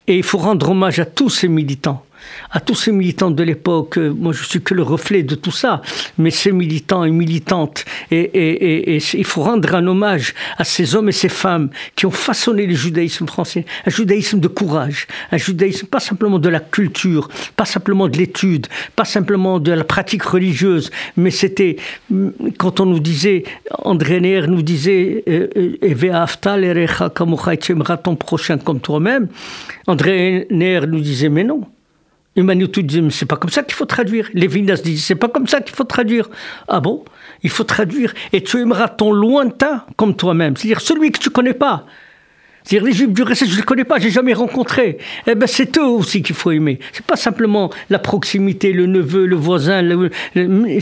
Et 0.08 0.18
il 0.18 0.24
faut 0.24 0.38
rendre 0.38 0.70
hommage 0.70 1.00
à 1.00 1.06
tous 1.06 1.30
ces 1.30 1.48
militants 1.48 2.06
à 2.52 2.60
tous 2.60 2.76
ces 2.76 2.92
militants 2.92 3.32
de 3.32 3.44
l'époque. 3.44 3.98
Moi, 3.98 4.34
je 4.34 4.44
suis 4.44 4.62
que 4.62 4.74
le 4.74 4.84
reflet 4.84 5.24
de 5.24 5.36
tout 5.36 5.52
ça, 5.52 5.82
mais 6.18 6.32
ces 6.32 6.52
militants 6.52 7.04
et 7.04 7.12
militantes, 7.12 7.86
et, 8.12 9.00
il 9.14 9.26
faut 9.26 9.42
rendre 9.42 9.76
un 9.76 9.86
hommage 9.88 10.34
à 10.58 10.64
ces 10.64 10.96
hommes 10.96 11.10
et 11.10 11.14
ces 11.14 11.30
femmes 11.30 11.70
qui 11.96 12.06
ont 12.06 12.12
façonné 12.12 12.66
le 12.66 12.74
judaïsme 12.74 13.28
français, 13.28 13.66
un 13.86 13.90
judaïsme 13.90 14.40
de 14.40 14.48
courage, 14.48 15.08
un 15.32 15.38
judaïsme 15.38 15.88
pas 15.88 16.00
simplement 16.00 16.40
de 16.40 16.50
la 16.50 16.60
culture, 16.60 17.30
pas 17.56 17.66
simplement 17.66 18.08
de 18.08 18.18
l'étude, 18.18 18.68
pas 18.96 19.06
simplement 19.06 19.60
de 19.60 19.72
la 19.72 19.84
pratique 19.84 20.24
religieuse, 20.24 20.92
mais 21.18 21.32
c'était 21.32 21.78
quand 22.58 22.80
on 22.80 22.86
nous 22.86 23.00
disait, 23.00 23.44
André 23.84 24.20
Neher 24.20 24.48
nous 24.48 24.62
disait, 24.62 25.24
euh, 25.28 25.48
euh, 25.58 25.76
ton 28.04 28.16
prochain 28.16 28.58
comme 28.58 28.80
toi-même. 28.80 29.28
André 29.88 30.48
Neher 30.50 30.82
nous 30.88 31.00
disait, 31.00 31.30
mais 31.30 31.44
non. 31.44 31.62
Mais 32.36 32.58
c'est 33.12 33.26
pas 33.26 33.38
comme 33.38 33.50
ça 33.50 33.64
qu'il 33.64 33.74
faut 33.74 33.86
traduire. 33.86 34.30
Lévinas 34.34 34.82
dit, 34.84 34.98
c'est 34.98 35.16
pas 35.16 35.30
comme 35.30 35.48
ça 35.48 35.62
qu'il 35.62 35.76
faut 35.76 35.86
traduire. 35.86 36.30
Ah 36.68 36.80
bon? 36.80 37.06
Il 37.44 37.50
faut 37.50 37.64
traduire, 37.64 38.14
et 38.34 38.42
tu 38.42 38.60
aimeras 38.60 38.90
ton 38.90 39.12
lointain 39.12 39.84
comme 39.98 40.16
toi-même, 40.16 40.58
c'est-à-dire 40.58 40.82
celui 40.82 41.12
que 41.12 41.20
tu 41.20 41.30
connais 41.30 41.54
pas. 41.54 41.86
C'est-à-dire 42.64 42.88
les 42.88 42.94
Juifs 42.94 43.14
du 43.14 43.22
reste, 43.22 43.46
je 43.46 43.52
ne 43.52 43.58
les 43.58 43.62
connais 43.62 43.84
pas, 43.84 44.00
j'ai 44.00 44.10
jamais 44.10 44.34
rencontré. 44.34 44.98
Eh 45.28 45.36
ben, 45.36 45.46
c'est 45.46 45.78
eux 45.78 45.86
aussi 45.86 46.24
qu'il 46.24 46.36
faut 46.36 46.50
aimer. 46.50 46.80
C'est 46.94 47.06
pas 47.06 47.16
simplement 47.16 47.70
la 47.92 48.00
proximité, 48.00 48.74
le 48.74 48.88
neveu, 48.88 49.28
le 49.28 49.36
voisin, 49.36 49.84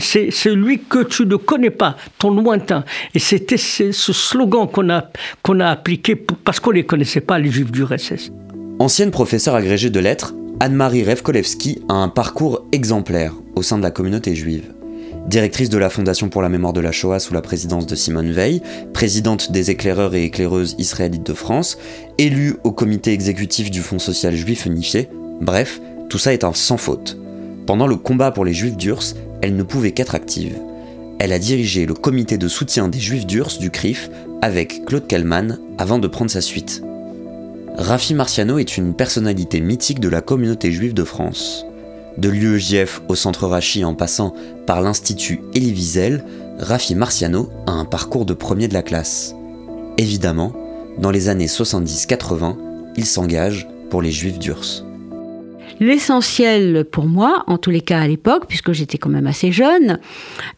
c'est 0.00 0.30
celui 0.30 0.80
que 0.80 1.02
tu 1.02 1.26
ne 1.26 1.36
connais 1.36 1.70
pas, 1.70 1.96
ton 2.18 2.30
lointain. 2.30 2.84
Et 3.14 3.18
c'était 3.18 3.58
ce 3.58 3.92
slogan 3.92 4.66
qu'on 4.66 4.88
a, 4.88 5.10
qu'on 5.42 5.60
a 5.60 5.66
appliqué 5.66 6.16
parce 6.16 6.58
qu'on 6.58 6.70
ne 6.70 6.76
les 6.76 6.86
connaissait 6.86 7.20
pas, 7.20 7.38
les 7.38 7.50
Juifs 7.50 7.70
du 7.70 7.84
RSS. 7.84 8.32
Ancienne 8.78 9.10
professeure 9.10 9.54
agrégée 9.54 9.90
de 9.90 10.00
lettres, 10.00 10.32
Anne-Marie 10.64 11.04
Revkolevski 11.04 11.82
a 11.90 11.92
un 11.92 12.08
parcours 12.08 12.64
exemplaire 12.72 13.34
au 13.54 13.60
sein 13.62 13.76
de 13.76 13.82
la 13.82 13.90
communauté 13.90 14.34
juive 14.34 14.72
directrice 15.26 15.68
de 15.68 15.76
la 15.76 15.90
Fondation 15.90 16.30
pour 16.30 16.40
la 16.40 16.48
mémoire 16.48 16.72
de 16.72 16.80
la 16.80 16.90
Shoah 16.90 17.18
sous 17.18 17.34
la 17.34 17.42
présidence 17.42 17.86
de 17.86 17.94
Simone 17.94 18.32
Veil, 18.32 18.62
présidente 18.94 19.52
des 19.52 19.70
éclaireurs 19.70 20.14
et 20.14 20.24
éclaireuses 20.24 20.74
israélites 20.78 21.26
de 21.26 21.34
France, 21.34 21.76
élue 22.16 22.56
au 22.64 22.72
comité 22.72 23.12
exécutif 23.12 23.70
du 23.70 23.82
Fonds 23.82 23.98
social 23.98 24.34
juif 24.34 24.64
unifié, 24.64 25.10
bref, 25.42 25.82
tout 26.08 26.18
ça 26.18 26.32
est 26.32 26.44
un 26.44 26.54
sans 26.54 26.78
faute. 26.78 27.18
Pendant 27.66 27.86
le 27.86 27.96
combat 27.96 28.30
pour 28.30 28.46
les 28.46 28.54
juifs 28.54 28.78
d'Urs, 28.78 29.14
elle 29.42 29.56
ne 29.56 29.64
pouvait 29.64 29.92
qu'être 29.92 30.14
active. 30.14 30.56
Elle 31.18 31.34
a 31.34 31.38
dirigé 31.38 31.84
le 31.84 31.92
comité 31.92 32.38
de 32.38 32.48
soutien 32.48 32.88
des 32.88 33.00
juifs 33.00 33.26
d'Urs 33.26 33.58
du 33.60 33.70
CRIF 33.70 34.08
avec 34.40 34.86
Claude 34.86 35.06
Kellman 35.06 35.58
avant 35.76 35.98
de 35.98 36.08
prendre 36.08 36.30
sa 36.30 36.40
suite. 36.40 36.82
Rafi 37.76 38.14
Marciano 38.14 38.58
est 38.58 38.76
une 38.76 38.94
personnalité 38.94 39.60
mythique 39.60 39.98
de 39.98 40.08
la 40.08 40.20
communauté 40.20 40.70
juive 40.70 40.94
de 40.94 41.02
France. 41.02 41.66
De 42.16 42.28
l'UEJF 42.28 43.02
au 43.08 43.16
centre 43.16 43.48
Rachi 43.48 43.84
en 43.84 43.94
passant 43.94 44.32
par 44.64 44.80
l'Institut 44.80 45.40
Elie 45.56 45.72
Wiesel, 45.72 46.24
Rafi 46.60 46.94
Marciano 46.94 47.50
a 47.66 47.72
un 47.72 47.84
parcours 47.84 48.26
de 48.26 48.32
premier 48.32 48.68
de 48.68 48.74
la 48.74 48.84
classe. 48.84 49.34
Évidemment, 49.98 50.52
dans 50.98 51.10
les 51.10 51.28
années 51.28 51.46
70-80, 51.46 52.56
il 52.96 53.06
s'engage 53.06 53.68
pour 53.90 54.02
les 54.02 54.12
Juifs 54.12 54.38
d'Urs. 54.38 54.84
L'essentiel 55.80 56.84
pour 56.84 57.06
moi, 57.06 57.44
en 57.46 57.58
tous 57.58 57.70
les 57.70 57.80
cas 57.80 58.00
à 58.00 58.08
l'époque, 58.08 58.44
puisque 58.48 58.72
j'étais 58.72 58.98
quand 58.98 59.10
même 59.10 59.26
assez 59.26 59.52
jeune, 59.52 59.98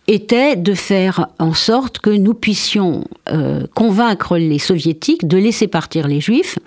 était 0.06 0.56
de 0.56 0.74
faire 0.74 1.28
en 1.38 1.54
sorte 1.54 1.98
que 1.98 2.10
nous 2.10 2.34
puissions 2.34 3.04
euh, 3.30 3.66
convaincre 3.74 4.36
les 4.36 4.58
soviétiques 4.58 5.26
de 5.26 5.38
laisser 5.38 5.66
partir 5.66 6.06
les 6.08 6.20
juifs 6.20 6.58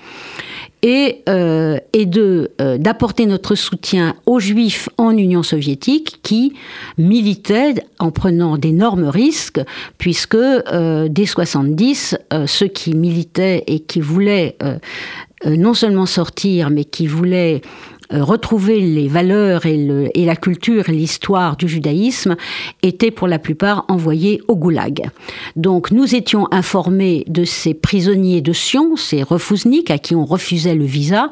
et, 0.81 1.23
euh, 1.27 1.77
de 1.93 2.51
euh, 2.61 2.77
d'apporter 2.77 3.25
notre 3.25 3.55
soutien 3.55 4.15
aux 4.25 4.39
Juifs 4.39 4.87
en 4.97 5.15
Union 5.17 5.43
soviétique 5.43 6.19
qui 6.23 6.53
militaient 6.97 7.75
en 7.99 8.11
prenant 8.11 8.57
d'énormes 8.57 9.05
risques, 9.05 9.61
puisque 9.97 10.37
dès 10.37 11.25
70, 11.25 12.17
euh, 12.33 12.47
ceux 12.47 12.67
qui 12.67 12.93
militaient 12.93 13.63
et 13.67 13.79
qui 13.79 13.99
voulaient 13.99 14.57
non 15.45 15.73
seulement 15.73 16.05
sortir, 16.05 16.69
mais 16.69 16.83
qui 16.83 17.07
voulaient 17.07 17.61
retrouver 18.11 18.79
les 18.81 19.07
valeurs 19.07 19.65
et, 19.65 19.77
la 20.15 20.35
culture 20.35 20.89
et 20.89 20.93
l'histoire 20.93 21.55
du 21.57 21.67
judaïsme 21.67 22.35
étaient 22.81 23.11
pour 23.11 23.27
la 23.27 23.39
plupart 23.39 23.85
envoyés 23.87 24.41
au 24.47 24.55
goulag. 24.55 25.09
Donc 25.55 25.91
nous 25.91 26.15
étions 26.15 26.47
informés 26.51 27.23
de 27.27 27.43
ces 27.43 27.73
prisonniers 27.73 28.41
de 28.41 28.53
Sion, 28.53 28.95
ces 28.95 29.23
refousniks 29.23 29.91
à 29.91 29.97
qui 29.97 30.15
on 30.15 30.25
refusait 30.25 30.75
le 30.75 30.85
visa, 30.85 31.31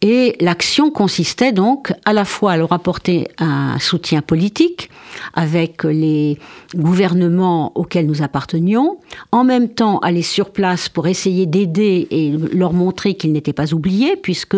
et 0.00 0.36
l'action 0.40 0.90
consistait 0.90 1.52
donc 1.52 1.92
à 2.04 2.12
la 2.12 2.24
fois 2.24 2.52
à 2.52 2.56
leur 2.56 2.72
apporter 2.72 3.28
un 3.38 3.78
soutien 3.78 4.22
politique 4.22 4.90
avec 5.34 5.84
les 5.84 6.38
gouvernements 6.74 7.72
auxquels 7.74 8.06
nous 8.06 8.22
appartenions, 8.22 8.98
en 9.30 9.44
même 9.44 9.68
temps 9.68 9.98
aller 9.98 10.22
sur 10.22 10.50
place 10.50 10.88
pour 10.88 11.06
essayer 11.06 11.46
d'aider 11.46 12.06
et 12.10 12.32
leur 12.52 12.72
montrer 12.72 13.14
qu'ils 13.14 13.32
n'étaient 13.32 13.52
pas 13.52 13.74
oubliés, 13.74 14.16
puisque 14.16 14.56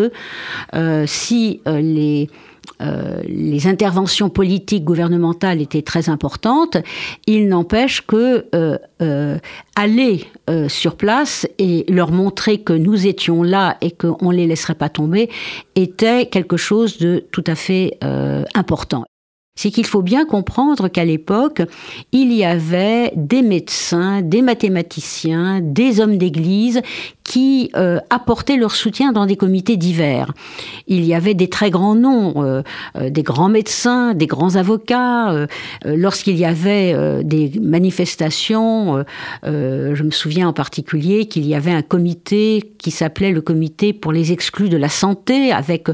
euh, 0.75 1.05
si 1.07 1.44
euh, 1.67 1.81
les, 1.81 2.29
euh, 2.81 3.21
les 3.27 3.67
interventions 3.67 4.29
politiques 4.29 4.85
gouvernementales 4.85 5.61
étaient 5.61 5.83
très 5.83 6.09
importantes, 6.09 6.77
il 7.27 7.49
n'empêche 7.49 8.07
que 8.07 8.47
euh, 8.55 9.39
aller 9.77 10.25
sur 10.69 10.97
place 10.97 11.47
et 11.59 11.85
leur 11.89 12.11
montrer 12.11 12.59
que 12.59 12.73
nous 12.73 13.07
étions 13.07 13.43
là 13.43 13.77
et 13.81 13.91
qu'on 13.91 14.31
ne 14.31 14.37
les 14.37 14.47
laisserait 14.47 14.75
pas 14.75 14.89
tomber 14.89 15.31
était 15.75 16.27
quelque 16.27 16.57
chose 16.57 16.99
de 16.99 17.25
tout 17.33 17.45
à 17.47 17.55
fait 17.55 17.99
important 18.55 19.05
c'est 19.57 19.71
qu'il 19.71 19.87
faut 19.87 20.03
bien 20.03 20.27
comprendre 20.27 20.89
qu'à 20.89 21.05
l'époque, 21.05 21.63
il 22.11 22.33
y 22.33 22.45
avait 22.45 23.13
des 23.15 23.41
médecins, 23.41 24.21
des 24.21 24.43
mathématiciens, 24.43 25.61
des 25.63 26.01
hommes 26.01 26.19
d'église 26.19 26.83
qui 27.23 27.71
euh, 27.77 28.01
apportaient 28.11 28.57
leur 28.57 28.73
soutien 28.73 29.13
dans 29.13 29.27
des 29.27 29.37
comités 29.37 29.77
divers. 29.77 30.33
Il 30.89 31.05
y 31.05 31.15
avait 31.15 31.35
des 31.35 31.49
très 31.49 31.71
grands 31.71 31.95
noms, 31.95 32.43
euh, 32.43 32.63
euh, 32.97 33.11
des 33.11 33.23
grands 33.23 33.49
médecins, 33.49 34.13
des 34.13 34.27
grands 34.27 34.57
avocats. 34.57 35.47
Lorsqu'il 35.85 36.37
y 36.37 36.45
avait 36.45 37.23
des 37.25 37.53
manifestations, 37.61 39.05
je 39.45 40.03
me 40.03 40.11
souviens 40.11 40.49
en 40.49 40.53
particulier 40.53 41.27
qu'il 41.27 41.47
y 41.47 41.55
avait 41.55 41.71
un 41.71 41.83
comité 41.83 42.75
qui 42.79 42.91
s'appelait 42.91 43.33
le 43.33 43.41
comité 43.41 43.93
pour 43.93 44.13
les 44.13 44.33
exclus 44.33 44.69
de 44.69 44.77
la 44.77 44.89
santé, 44.89 45.53
avec 45.53 45.89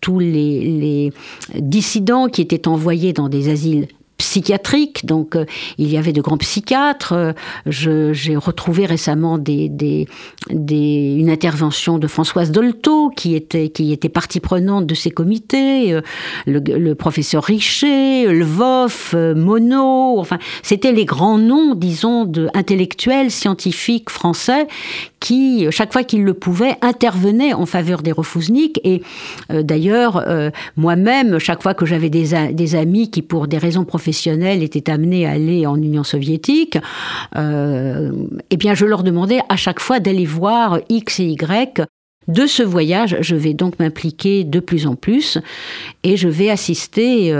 tous 0.00 0.18
les, 0.18 1.12
dissidents 1.56 2.28
qui 2.28 2.42
étaient 2.42 2.68
envoyés 2.68 3.12
dans 3.12 3.28
des 3.28 3.48
asiles 3.48 3.88
psychiatriques, 4.20 5.06
donc 5.06 5.34
euh, 5.34 5.46
il 5.78 5.90
y 5.90 5.96
avait 5.96 6.12
de 6.12 6.20
grands 6.20 6.36
psychiatres. 6.36 7.14
Euh, 7.14 7.32
j'ai 7.66 8.36
retrouvé 8.36 8.84
récemment 8.84 9.38
une 9.38 11.30
intervention 11.30 11.98
de 11.98 12.06
Françoise 12.06 12.52
Dolto, 12.52 13.10
qui 13.16 13.34
était, 13.34 13.70
partie 14.12 14.40
prenante 14.40 14.86
de 14.86 14.94
ces 14.94 15.10
comités, 15.10 15.94
euh, 15.94 16.02
le, 16.46 16.92
professeur 16.94 17.44
Richer, 17.44 18.26
Lvoff, 18.26 19.14
Monod, 19.14 20.18
enfin, 20.18 20.38
c'était 20.62 20.92
les 20.92 21.06
grands 21.06 21.38
noms, 21.38 21.74
disons, 21.74 22.26
de 22.26 22.48
intellectuels, 22.52 23.30
scientifiques 23.30 24.10
français 24.10 24.66
qui, 25.18 25.66
chaque 25.70 25.92
fois 25.92 26.04
qu'ils 26.04 26.24
le 26.24 26.34
pouvaient, 26.34 26.76
intervenaient 26.82 27.54
en 27.54 27.66
faveur 27.66 28.02
des 28.02 28.12
refousniks. 28.12 28.80
Et 28.84 29.02
d'ailleurs, 29.50 30.24
moi-même, 30.76 31.38
chaque 31.38 31.62
fois 31.62 31.74
que 31.74 31.84
j'avais 31.84 32.08
des, 32.08 32.74
amis 32.74 33.10
qui, 33.10 33.22
pour 33.22 33.46
des 33.46 33.58
raisons 33.58 33.84
professionnelles, 33.84 34.09
étaient 34.12 34.90
amenés 34.90 35.26
à 35.26 35.32
aller 35.32 35.66
en 35.66 35.76
Union 35.76 36.04
soviétique, 36.04 36.78
euh, 37.36 38.12
eh 38.50 38.56
bien, 38.56 38.74
je 38.74 38.86
leur 38.86 39.02
demandais 39.02 39.40
à 39.48 39.56
chaque 39.56 39.80
fois 39.80 40.00
d'aller 40.00 40.26
voir 40.26 40.80
X 40.88 41.20
et 41.20 41.26
Y. 41.26 41.82
De 42.28 42.46
ce 42.46 42.62
voyage, 42.62 43.16
je 43.20 43.34
vais 43.34 43.54
donc 43.54 43.78
m'impliquer 43.78 44.44
de 44.44 44.60
plus 44.60 44.86
en 44.86 44.94
plus 44.94 45.38
et 46.04 46.16
je 46.16 46.28
vais 46.28 46.50
assister 46.50 47.34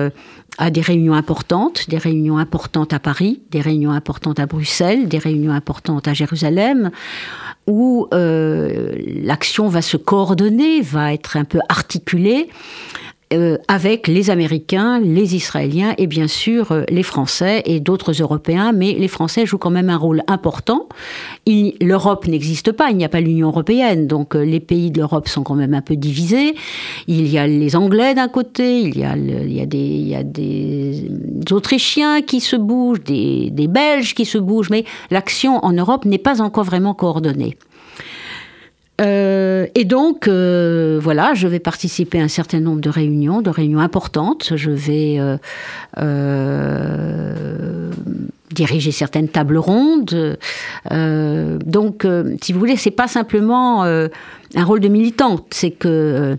à 0.59 0.70
des 0.70 0.80
réunions 0.80 1.14
importantes, 1.14 1.88
des 1.88 1.98
réunions 1.98 2.38
importantes 2.38 2.92
à 2.92 2.98
Paris, 2.98 3.40
des 3.50 3.61
réunions 3.61 3.92
importantes 3.92 4.38
à 4.38 4.46
Bruxelles, 4.46 5.09
des 5.09 5.18
réunions 5.18 5.52
importantes 5.52 6.06
à 6.06 6.12
Jérusalem, 6.12 6.90
où 7.66 8.09
euh, 8.12 8.92
l'action 9.22 9.68
va 9.68 9.83
se 9.83 9.96
coordonner, 9.96 10.83
va 10.83 11.14
être 11.14 11.37
un 11.37 11.44
peu 11.44 11.61
articulée. 11.68 12.48
Euh, 13.33 13.59
avec 13.69 14.09
les 14.09 14.29
Américains, 14.29 14.99
les 14.99 15.37
Israéliens 15.37 15.95
et 15.99 16.09
bien 16.09 16.27
sûr 16.27 16.73
euh, 16.73 16.83
les 16.88 17.05
Français 17.05 17.62
et 17.64 17.79
d'autres 17.79 18.11
Européens, 18.21 18.73
mais 18.73 18.95
les 18.95 19.07
Français 19.07 19.47
jouent 19.47 19.57
quand 19.57 19.71
même 19.71 19.88
un 19.88 19.97
rôle 19.97 20.25
important. 20.27 20.88
L'Europe 21.47 22.27
n'existe 22.27 22.73
pas, 22.73 22.90
il 22.90 22.97
n'y 22.97 23.05
a 23.05 23.09
pas 23.09 23.21
l'Union 23.21 23.47
européenne, 23.47 24.09
donc 24.09 24.35
euh, 24.35 24.45
les 24.45 24.59
pays 24.59 24.90
de 24.90 24.99
l'Europe 24.99 25.29
sont 25.29 25.45
quand 25.45 25.55
même 25.55 25.75
un 25.75 25.81
peu 25.81 25.95
divisés. 25.95 26.57
Il 27.07 27.29
y 27.29 27.38
a 27.38 27.47
les 27.47 27.77
Anglais 27.77 28.16
d'un 28.16 28.27
côté, 28.27 28.81
il 28.81 28.99
y 28.99 29.05
a, 29.05 29.16
il 29.16 29.53
y 29.53 29.61
a, 29.61 29.66
des, 29.66 29.79
il 29.79 30.09
y 30.09 30.16
a 30.16 30.25
des, 30.25 31.05
Autrichiens 31.53 32.23
qui 32.23 32.40
se 32.40 32.57
bougent, 32.57 33.05
des, 33.05 33.51
des 33.51 33.69
Belges 33.69 34.14
qui 34.14 34.25
se 34.25 34.38
bougent, 34.38 34.71
mais 34.71 34.85
l'action 35.12 35.64
en 35.64 35.73
Europe 35.73 36.05
n'est 36.05 36.19
pas 36.19 36.43
encore 36.43 36.64
vraiment 36.64 36.95
coordonnée. 36.95 37.57
Euh, 39.01 39.67
et 39.75 39.85
donc, 39.85 40.29
euh, 40.29 40.99
voilà, 41.03 41.35
je 41.35 41.49
vais 41.49 41.59
participer 41.59 42.21
à 42.21 42.25
un 42.25 42.29
certain 42.29 42.61
nombre 42.61 42.81
de 42.81 42.91
réunions, 42.91 43.41
de 43.41 43.51
réunions 43.51 43.81
importantes. 43.81 44.53
Je 44.57 44.71
vais 44.71 45.19
euh, 45.97 47.91
diriger 48.51 48.93
certaines 48.93 49.29
tables 49.29 49.57
rondes. 49.59 50.39
donc, 50.91 52.07
si 52.43 52.53
vous 52.53 52.59
voulez, 52.59 52.77
c'est 52.77 52.91
pas 52.91 53.09
simplement 53.09 53.85
un 53.85 54.65
rôle 54.65 54.81
de 54.81 54.89
militante, 54.89 55.47
c'est 55.51 55.71
que 55.71 56.37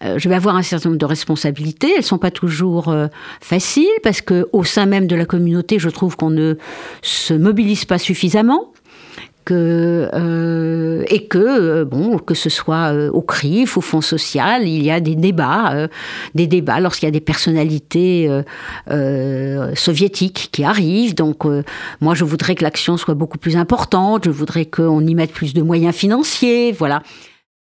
je 0.00 0.28
vais 0.28 0.34
avoir 0.34 0.56
un 0.56 0.62
certain 0.62 0.90
nombre 0.90 0.98
de 0.98 1.06
responsabilités. 1.06 1.94
Elles 1.96 2.02
sont 2.02 2.18
pas 2.18 2.32
toujours 2.32 2.94
faciles 3.40 3.86
parce 4.02 4.20
que 4.20 4.48
au 4.52 4.64
sein 4.64 4.86
même 4.86 5.06
de 5.06 5.16
la 5.16 5.24
communauté, 5.24 5.78
je 5.78 5.88
trouve 5.88 6.16
qu'on 6.16 6.30
ne 6.30 6.56
se 7.00 7.32
mobilise 7.32 7.84
pas 7.84 7.98
suffisamment 7.98 8.73
que, 9.44 10.08
euh, 10.14 11.04
et 11.08 11.26
que, 11.26 11.38
euh, 11.38 11.84
bon, 11.84 12.18
que 12.18 12.34
ce 12.34 12.48
soit 12.48 12.92
euh, 12.92 13.10
au 13.10 13.20
CRIF, 13.20 13.76
au 13.76 13.80
Fonds 13.80 14.00
social, 14.00 14.66
il 14.66 14.82
y 14.82 14.90
a 14.90 15.00
des 15.00 15.14
débats, 15.14 15.88
des 16.34 16.46
débats 16.46 16.80
lorsqu'il 16.80 17.06
y 17.06 17.08
a 17.08 17.12
des 17.12 17.20
personnalités 17.20 18.28
soviétiques 19.74 20.48
qui 20.52 20.64
arrivent. 20.64 21.14
Donc, 21.14 21.44
moi, 22.00 22.14
je 22.14 22.24
voudrais 22.24 22.54
que 22.54 22.64
l'action 22.64 22.96
soit 22.96 23.14
beaucoup 23.14 23.38
plus 23.38 23.56
importante, 23.56 24.24
je 24.24 24.30
voudrais 24.30 24.66
qu'on 24.66 25.04
y 25.06 25.14
mette 25.14 25.32
plus 25.32 25.54
de 25.54 25.62
moyens 25.62 25.94
financiers, 25.94 26.72
voilà. 26.72 27.02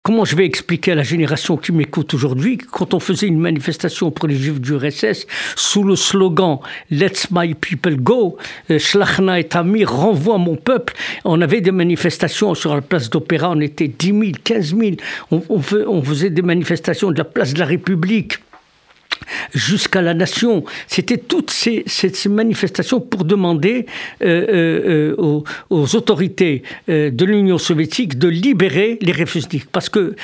Comment 0.06 0.24
je 0.24 0.36
vais 0.36 0.46
expliquer 0.46 0.92
à 0.92 0.96
la 0.96 1.02
génération 1.02 1.58
qui 1.58 1.72
m'écoute 1.72 2.14
aujourd'hui 2.14 2.60
quand 2.60 2.94
on 2.94 3.00
faisait 3.00 3.26
une 3.26 3.40
manifestation 3.40 4.12
pour 4.12 4.28
les 4.28 4.36
juifs 4.36 4.62
du 4.62 4.76
RSS 4.76 5.26
sous 5.56 5.84
le 5.84 5.96
slogan 5.96 6.60
Let's 6.92 7.32
my 7.32 7.56
people 7.56 7.96
go, 7.96 8.38
euh, 8.70 8.78
Shlachna 8.78 9.40
et 9.40 9.46
Tamir, 9.46 9.92
renvoie 9.92 10.38
mon 10.38 10.58
peuple, 10.58 10.94
on 11.24 11.42
avait 11.42 11.60
des 11.60 11.72
manifestations 11.72 12.54
sur 12.54 12.76
la 12.76 12.82
place 12.82 13.10
d'Opéra, 13.10 13.50
on 13.50 13.60
était 13.62 13.88
10 13.88 14.08
000, 14.10 14.22
15 14.44 14.76
000, 14.78 14.92
on, 15.32 15.42
on 15.50 16.04
faisait 16.04 16.30
des 16.30 16.44
manifestations 16.44 17.10
de 17.10 17.18
la 17.18 17.24
place 17.24 17.56
de 17.56 17.60
la 17.60 17.66
République 17.66 18.38
jusqu'à 19.54 20.02
la 20.02 20.14
nation. 20.14 20.64
C'était 20.88 21.18
toutes 21.18 21.52
ces, 21.52 21.84
manifestations 22.30 23.00
pour 23.00 23.26
demander 23.26 23.86
euh, 24.22 24.46
euh, 24.50 25.16
euh, 25.20 25.44
aux, 25.70 25.96
autorités 25.96 26.64
de 26.88 27.26
l'Union 27.26 27.58
soviétique 27.58 28.18
de 28.18 28.28
libérer 28.28 28.98
les 29.02 29.12
réfugiés. 29.12 29.64
Parce 29.72 29.90
que, 29.90 30.16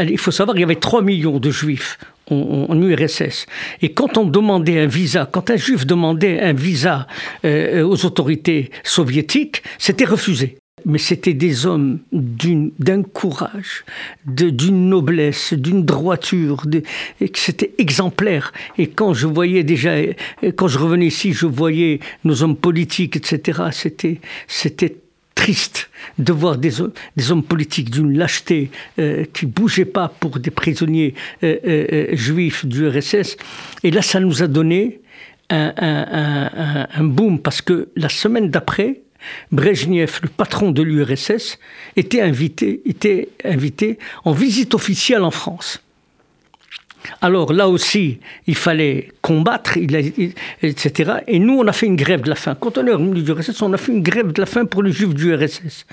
il 0.00 0.18
faut 0.18 0.30
savoir, 0.30 0.56
il 0.56 0.60
y 0.60 0.64
avait 0.64 0.76
3 0.76 1.02
millions 1.02 1.38
de 1.38 1.50
juifs 1.50 1.98
en, 2.30 2.66
en, 2.68 2.82
URSS. 2.82 3.46
Et 3.82 3.92
quand 3.92 4.18
on 4.18 4.24
demandait 4.24 4.80
un 4.80 4.86
visa, 4.86 5.28
quand 5.30 5.50
un 5.50 5.56
juif 5.56 5.86
demandait 5.86 6.40
un 6.40 6.52
visa 6.52 7.06
aux 7.44 8.04
autorités 8.04 8.70
soviétiques, 8.84 9.62
c'était 9.78 10.04
refusé 10.04 10.58
mais 10.86 10.98
c'était 10.98 11.34
des 11.34 11.66
hommes 11.66 11.98
d'un 12.12 13.02
courage, 13.02 13.84
d'une 14.24 14.88
noblesse, 14.88 15.52
d'une 15.52 15.84
droiture, 15.84 16.62
c'était 17.34 17.72
exemplaire. 17.78 18.52
Et 18.78 18.86
quand 18.86 19.12
je 19.12 19.26
voyais 19.26 19.64
déjà, 19.64 19.96
quand 20.54 20.68
je 20.68 20.78
revenais 20.78 21.08
ici, 21.08 21.32
je 21.32 21.46
voyais 21.46 21.98
nos 22.24 22.44
hommes 22.44 22.56
politiques, 22.56 23.16
etc. 23.16 23.64
C'était, 23.72 24.20
c'était 24.46 24.96
triste 25.34 25.90
de 26.20 26.32
voir 26.32 26.56
des, 26.56 26.70
des 27.16 27.32
hommes 27.32 27.42
politiques 27.42 27.90
d'une 27.90 28.16
lâcheté 28.16 28.70
euh, 29.00 29.24
qui 29.32 29.46
bougeaient 29.46 29.84
pas 29.84 30.08
pour 30.08 30.38
des 30.38 30.52
prisonniers 30.52 31.14
euh, 31.42 31.56
euh, 31.66 32.06
juifs 32.12 32.64
du 32.64 32.88
RSS. 32.88 33.36
Et 33.82 33.90
là, 33.90 34.02
ça 34.02 34.20
nous 34.20 34.40
a 34.42 34.46
donné 34.46 35.00
un, 35.50 35.72
un, 35.76 36.86
un 36.92 37.04
boom 37.04 37.40
parce 37.40 37.60
que 37.60 37.88
la 37.96 38.08
semaine 38.08 38.50
d'après, 38.50 39.00
Brezhnev, 39.52 40.20
le 40.22 40.28
patron 40.28 40.70
de 40.70 40.82
l'URSS, 40.82 41.58
était 41.96 42.20
invité, 42.20 42.82
était 42.84 43.28
invité 43.44 43.98
en 44.24 44.32
visite 44.32 44.74
officielle 44.74 45.22
en 45.22 45.30
France. 45.30 45.80
Alors 47.20 47.52
là 47.52 47.68
aussi, 47.68 48.18
il 48.46 48.56
fallait 48.56 49.12
combattre, 49.22 49.76
etc. 50.62 51.12
Et 51.26 51.38
nous, 51.38 51.58
on 51.58 51.66
a 51.66 51.72
fait 51.72 51.86
une 51.86 51.96
grève 51.96 52.22
de 52.22 52.28
la 52.28 52.34
faim. 52.34 52.56
Quand 52.58 52.78
on 52.78 52.86
est 52.86 52.92
revenu 52.92 53.22
du 53.22 53.32
RSS, 53.32 53.62
on 53.62 53.72
a 53.72 53.76
fait 53.76 53.92
une 53.92 54.02
grève 54.02 54.32
de 54.32 54.40
la 54.40 54.46
faim 54.46 54.64
pour 54.64 54.82
les 54.82 54.92
juifs 54.92 55.14
du 55.14 55.34
RSS. 55.34 55.86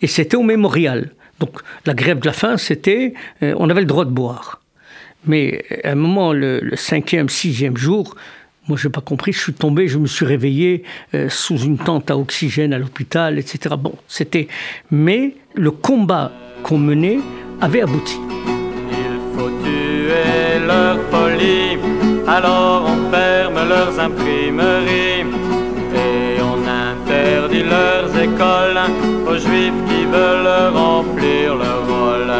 Et 0.00 0.06
c'était 0.06 0.36
au 0.36 0.42
mémorial. 0.42 1.10
Donc 1.40 1.60
la 1.84 1.94
grève 1.94 2.20
de 2.20 2.26
la 2.26 2.32
faim, 2.32 2.56
c'était, 2.56 3.14
euh, 3.42 3.54
on 3.58 3.68
avait 3.70 3.80
le 3.80 3.86
droit 3.86 4.04
de 4.04 4.10
boire. 4.10 4.60
Mais 5.26 5.64
à 5.84 5.92
un 5.92 5.94
moment, 5.94 6.32
le, 6.32 6.60
le 6.60 6.76
cinquième, 6.76 7.28
sixième 7.28 7.76
jour, 7.76 8.14
moi, 8.68 8.78
je 8.78 8.88
n'ai 8.88 8.92
pas 8.92 9.00
compris. 9.00 9.32
Je 9.32 9.40
suis 9.40 9.52
tombé, 9.52 9.88
je 9.88 9.98
me 9.98 10.06
suis 10.06 10.24
réveillé 10.24 10.84
euh, 11.14 11.28
sous 11.28 11.58
une 11.58 11.78
tente 11.78 12.10
à 12.10 12.16
oxygène 12.16 12.72
à 12.72 12.78
l'hôpital, 12.78 13.38
etc. 13.38 13.74
Bon, 13.78 13.94
c'était. 14.08 14.48
Mais 14.90 15.34
le 15.54 15.70
combat 15.70 16.32
qu'on 16.62 16.78
menait 16.78 17.18
avait 17.60 17.82
abouti. 17.82 18.18
Il 18.90 19.38
faut 19.38 19.50
tuer 19.62 20.66
leur 20.66 20.98
folie, 21.10 21.78
alors 22.26 22.86
on 22.88 23.10
ferme 23.10 23.68
leurs 23.68 23.98
imprimeries 24.00 25.26
et 25.94 26.40
on 26.40 26.58
interdit 26.66 27.62
leurs 27.62 28.16
écoles 28.16 28.80
aux 29.28 29.38
juifs 29.38 29.80
qui 29.88 30.04
veulent 30.06 30.72
remplir 30.74 31.56
leur 31.56 31.86
rôle. 31.86 32.32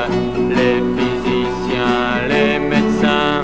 Les 0.48 0.82
physiciens, 0.96 2.28
les 2.28 2.58
médecins 2.58 3.42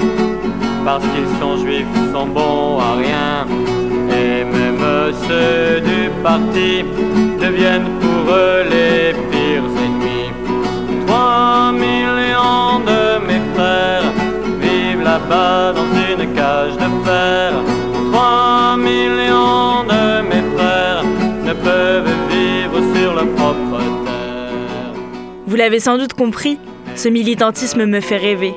parce 0.85 1.05
qu'ils 1.05 1.39
sont 1.39 1.57
juifs, 1.59 1.87
sont 2.21 2.27
bons 2.27 2.79
à 2.79 2.93
rien. 2.97 3.47
Et 4.21 4.45
même 4.45 4.85
ceux 5.27 5.81
du 5.81 6.11
parti 6.23 6.85
deviennent 7.45 7.91
pour 8.03 8.35
eux 8.35 8.63
les 8.75 9.13
pires 9.31 9.71
ennemis. 9.85 10.31
Trois 11.07 11.73
millions 11.73 12.75
de 12.91 13.03
mes 13.29 13.43
frères 13.55 14.13
vivent 14.65 15.05
là-bas 15.13 15.73
dans 15.79 15.91
une 16.09 16.35
cage 16.35 16.77
de 16.85 16.89
fer. 17.07 17.53
Trois 18.13 18.77
millions 18.77 19.85
de 19.93 20.05
mes 20.31 20.45
frères 20.55 21.05
ne 21.49 21.53
peuvent 21.53 22.15
vivre 22.35 22.79
sur 22.95 23.15
leur 23.15 23.29
propre 23.37 23.79
terre. 24.05 24.93
Vous 25.47 25.57
l'avez 25.57 25.81
sans 25.81 25.97
doute 25.97 26.13
compris, 26.13 26.59
ce 26.97 27.09
militantisme 27.09 27.87
me 27.87 28.01
fait 28.01 28.19
rêver. 28.19 28.55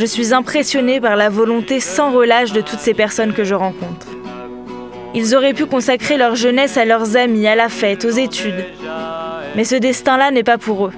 Je 0.00 0.06
suis 0.06 0.32
impressionné 0.32 0.98
par 0.98 1.14
la 1.14 1.28
volonté 1.28 1.78
sans 1.78 2.10
relâche 2.10 2.52
de 2.52 2.62
toutes 2.62 2.78
ces 2.78 2.94
personnes 2.94 3.34
que 3.34 3.44
je 3.44 3.54
rencontre. 3.54 4.06
Ils 5.14 5.36
auraient 5.36 5.52
pu 5.52 5.66
consacrer 5.66 6.16
leur 6.16 6.36
jeunesse 6.36 6.78
à 6.78 6.86
leurs 6.86 7.18
amis, 7.18 7.46
à 7.46 7.54
la 7.54 7.68
fête, 7.68 8.06
aux 8.06 8.10
études. 8.10 8.64
Mais 9.56 9.64
ce 9.64 9.74
destin-là 9.74 10.30
n'est 10.30 10.42
pas 10.42 10.56
pour 10.56 10.86
eux. 10.86 10.92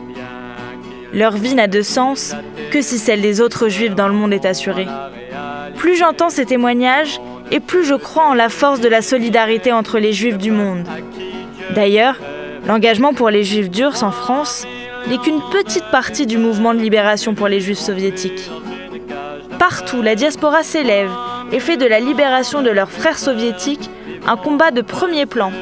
Leur 1.12 1.32
vie 1.32 1.56
n'a 1.56 1.66
de 1.66 1.82
sens 1.82 2.36
que 2.70 2.80
si 2.80 2.96
celle 2.96 3.22
des 3.22 3.40
autres 3.40 3.68
juifs 3.68 3.96
dans 3.96 4.06
le 4.06 4.14
monde 4.14 4.32
est 4.32 4.46
assurée. 4.46 4.86
Plus 5.74 5.96
j'entends 5.96 6.30
ces 6.30 6.46
témoignages, 6.46 7.20
et 7.50 7.58
plus 7.58 7.84
je 7.84 7.96
crois 7.96 8.28
en 8.28 8.34
la 8.34 8.48
force 8.48 8.78
de 8.78 8.88
la 8.88 9.02
solidarité 9.02 9.72
entre 9.72 9.98
les 9.98 10.12
juifs 10.12 10.38
du 10.38 10.52
monde. 10.52 10.86
D'ailleurs, 11.74 12.20
l'engagement 12.68 13.14
pour 13.14 13.30
les 13.30 13.42
juifs 13.42 13.68
durs 13.68 14.04
en 14.04 14.12
France 14.12 14.64
n'est 15.08 15.18
qu'une 15.18 15.40
petite 15.50 15.90
partie 15.90 16.26
du 16.26 16.38
mouvement 16.38 16.72
de 16.72 16.78
libération 16.78 17.34
pour 17.34 17.48
les 17.48 17.58
juifs 17.58 17.80
soviétiques. 17.80 18.48
Partout, 19.62 20.02
la 20.02 20.16
diaspora 20.16 20.64
s'élève 20.64 21.12
et 21.52 21.60
fait 21.60 21.76
de 21.76 21.86
la 21.86 22.00
libération 22.00 22.62
de 22.62 22.70
leurs 22.70 22.90
frères 22.90 23.16
soviétiques 23.16 23.88
un 24.26 24.36
combat 24.36 24.72
de 24.72 24.80
premier 24.80 25.24
plan. 25.24 25.52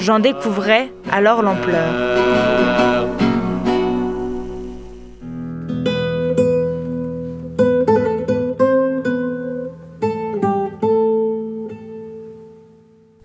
J'en 0.00 0.18
découvrais 0.18 0.90
alors 1.12 1.42
l'ampleur. 1.42 1.78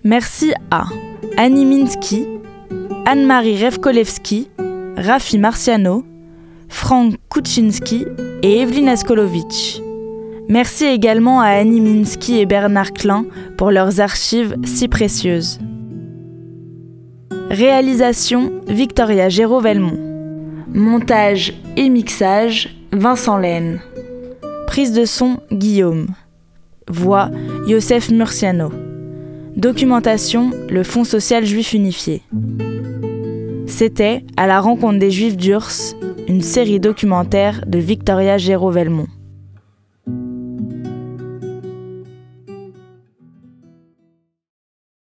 Merci 0.04 0.54
à 0.70 0.84
Annie 1.38 1.66
Minsky, 1.66 2.28
Anne-Marie 3.08 3.66
Revkolevski, 3.66 4.52
Rafi 4.98 5.40
Marciano, 5.40 6.04
Frank 6.74 7.16
Kuczynski 7.30 8.06
et 8.42 8.60
Evelyn 8.60 8.88
Askolovitch. 8.88 9.80
Merci 10.50 10.86
également 10.86 11.40
à 11.40 11.50
Annie 11.50 11.80
Minsky 11.80 12.40
et 12.40 12.46
Bernard 12.46 12.92
Klein 12.92 13.26
pour 13.58 13.72
leurs 13.72 14.02
archives 14.02 14.58
si 14.66 14.88
précieuses. 14.88 15.60
Réalisation 17.50 18.52
Victoria 18.68 19.30
Géraud-Velmont. 19.30 20.00
Montage 20.74 21.54
et 21.78 21.88
mixage 21.90 22.76
Vincent 22.92 23.38
Laine. 23.38 23.80
Prise 24.68 24.92
de 24.94 25.06
son 25.06 25.38
Guillaume. 25.52 26.08
Voix 26.90 27.30
Yosef 27.68 28.10
Murciano. 28.10 28.72
Documentation 29.56 30.50
Le 30.70 30.84
Fonds 30.84 31.06
social 31.06 31.46
juif 31.46 31.74
unifié. 31.74 32.24
C'était 33.68 34.26
À 34.36 34.48
la 34.48 34.60
rencontre 34.60 35.00
des 35.00 35.12
juifs 35.12 35.38
d'Urs, 35.38 35.96
une 36.28 36.42
série 36.42 36.80
documentaire 36.80 37.64
de 37.66 37.80
Victoria 37.80 38.38
Géraud-Velmont. 38.38 39.08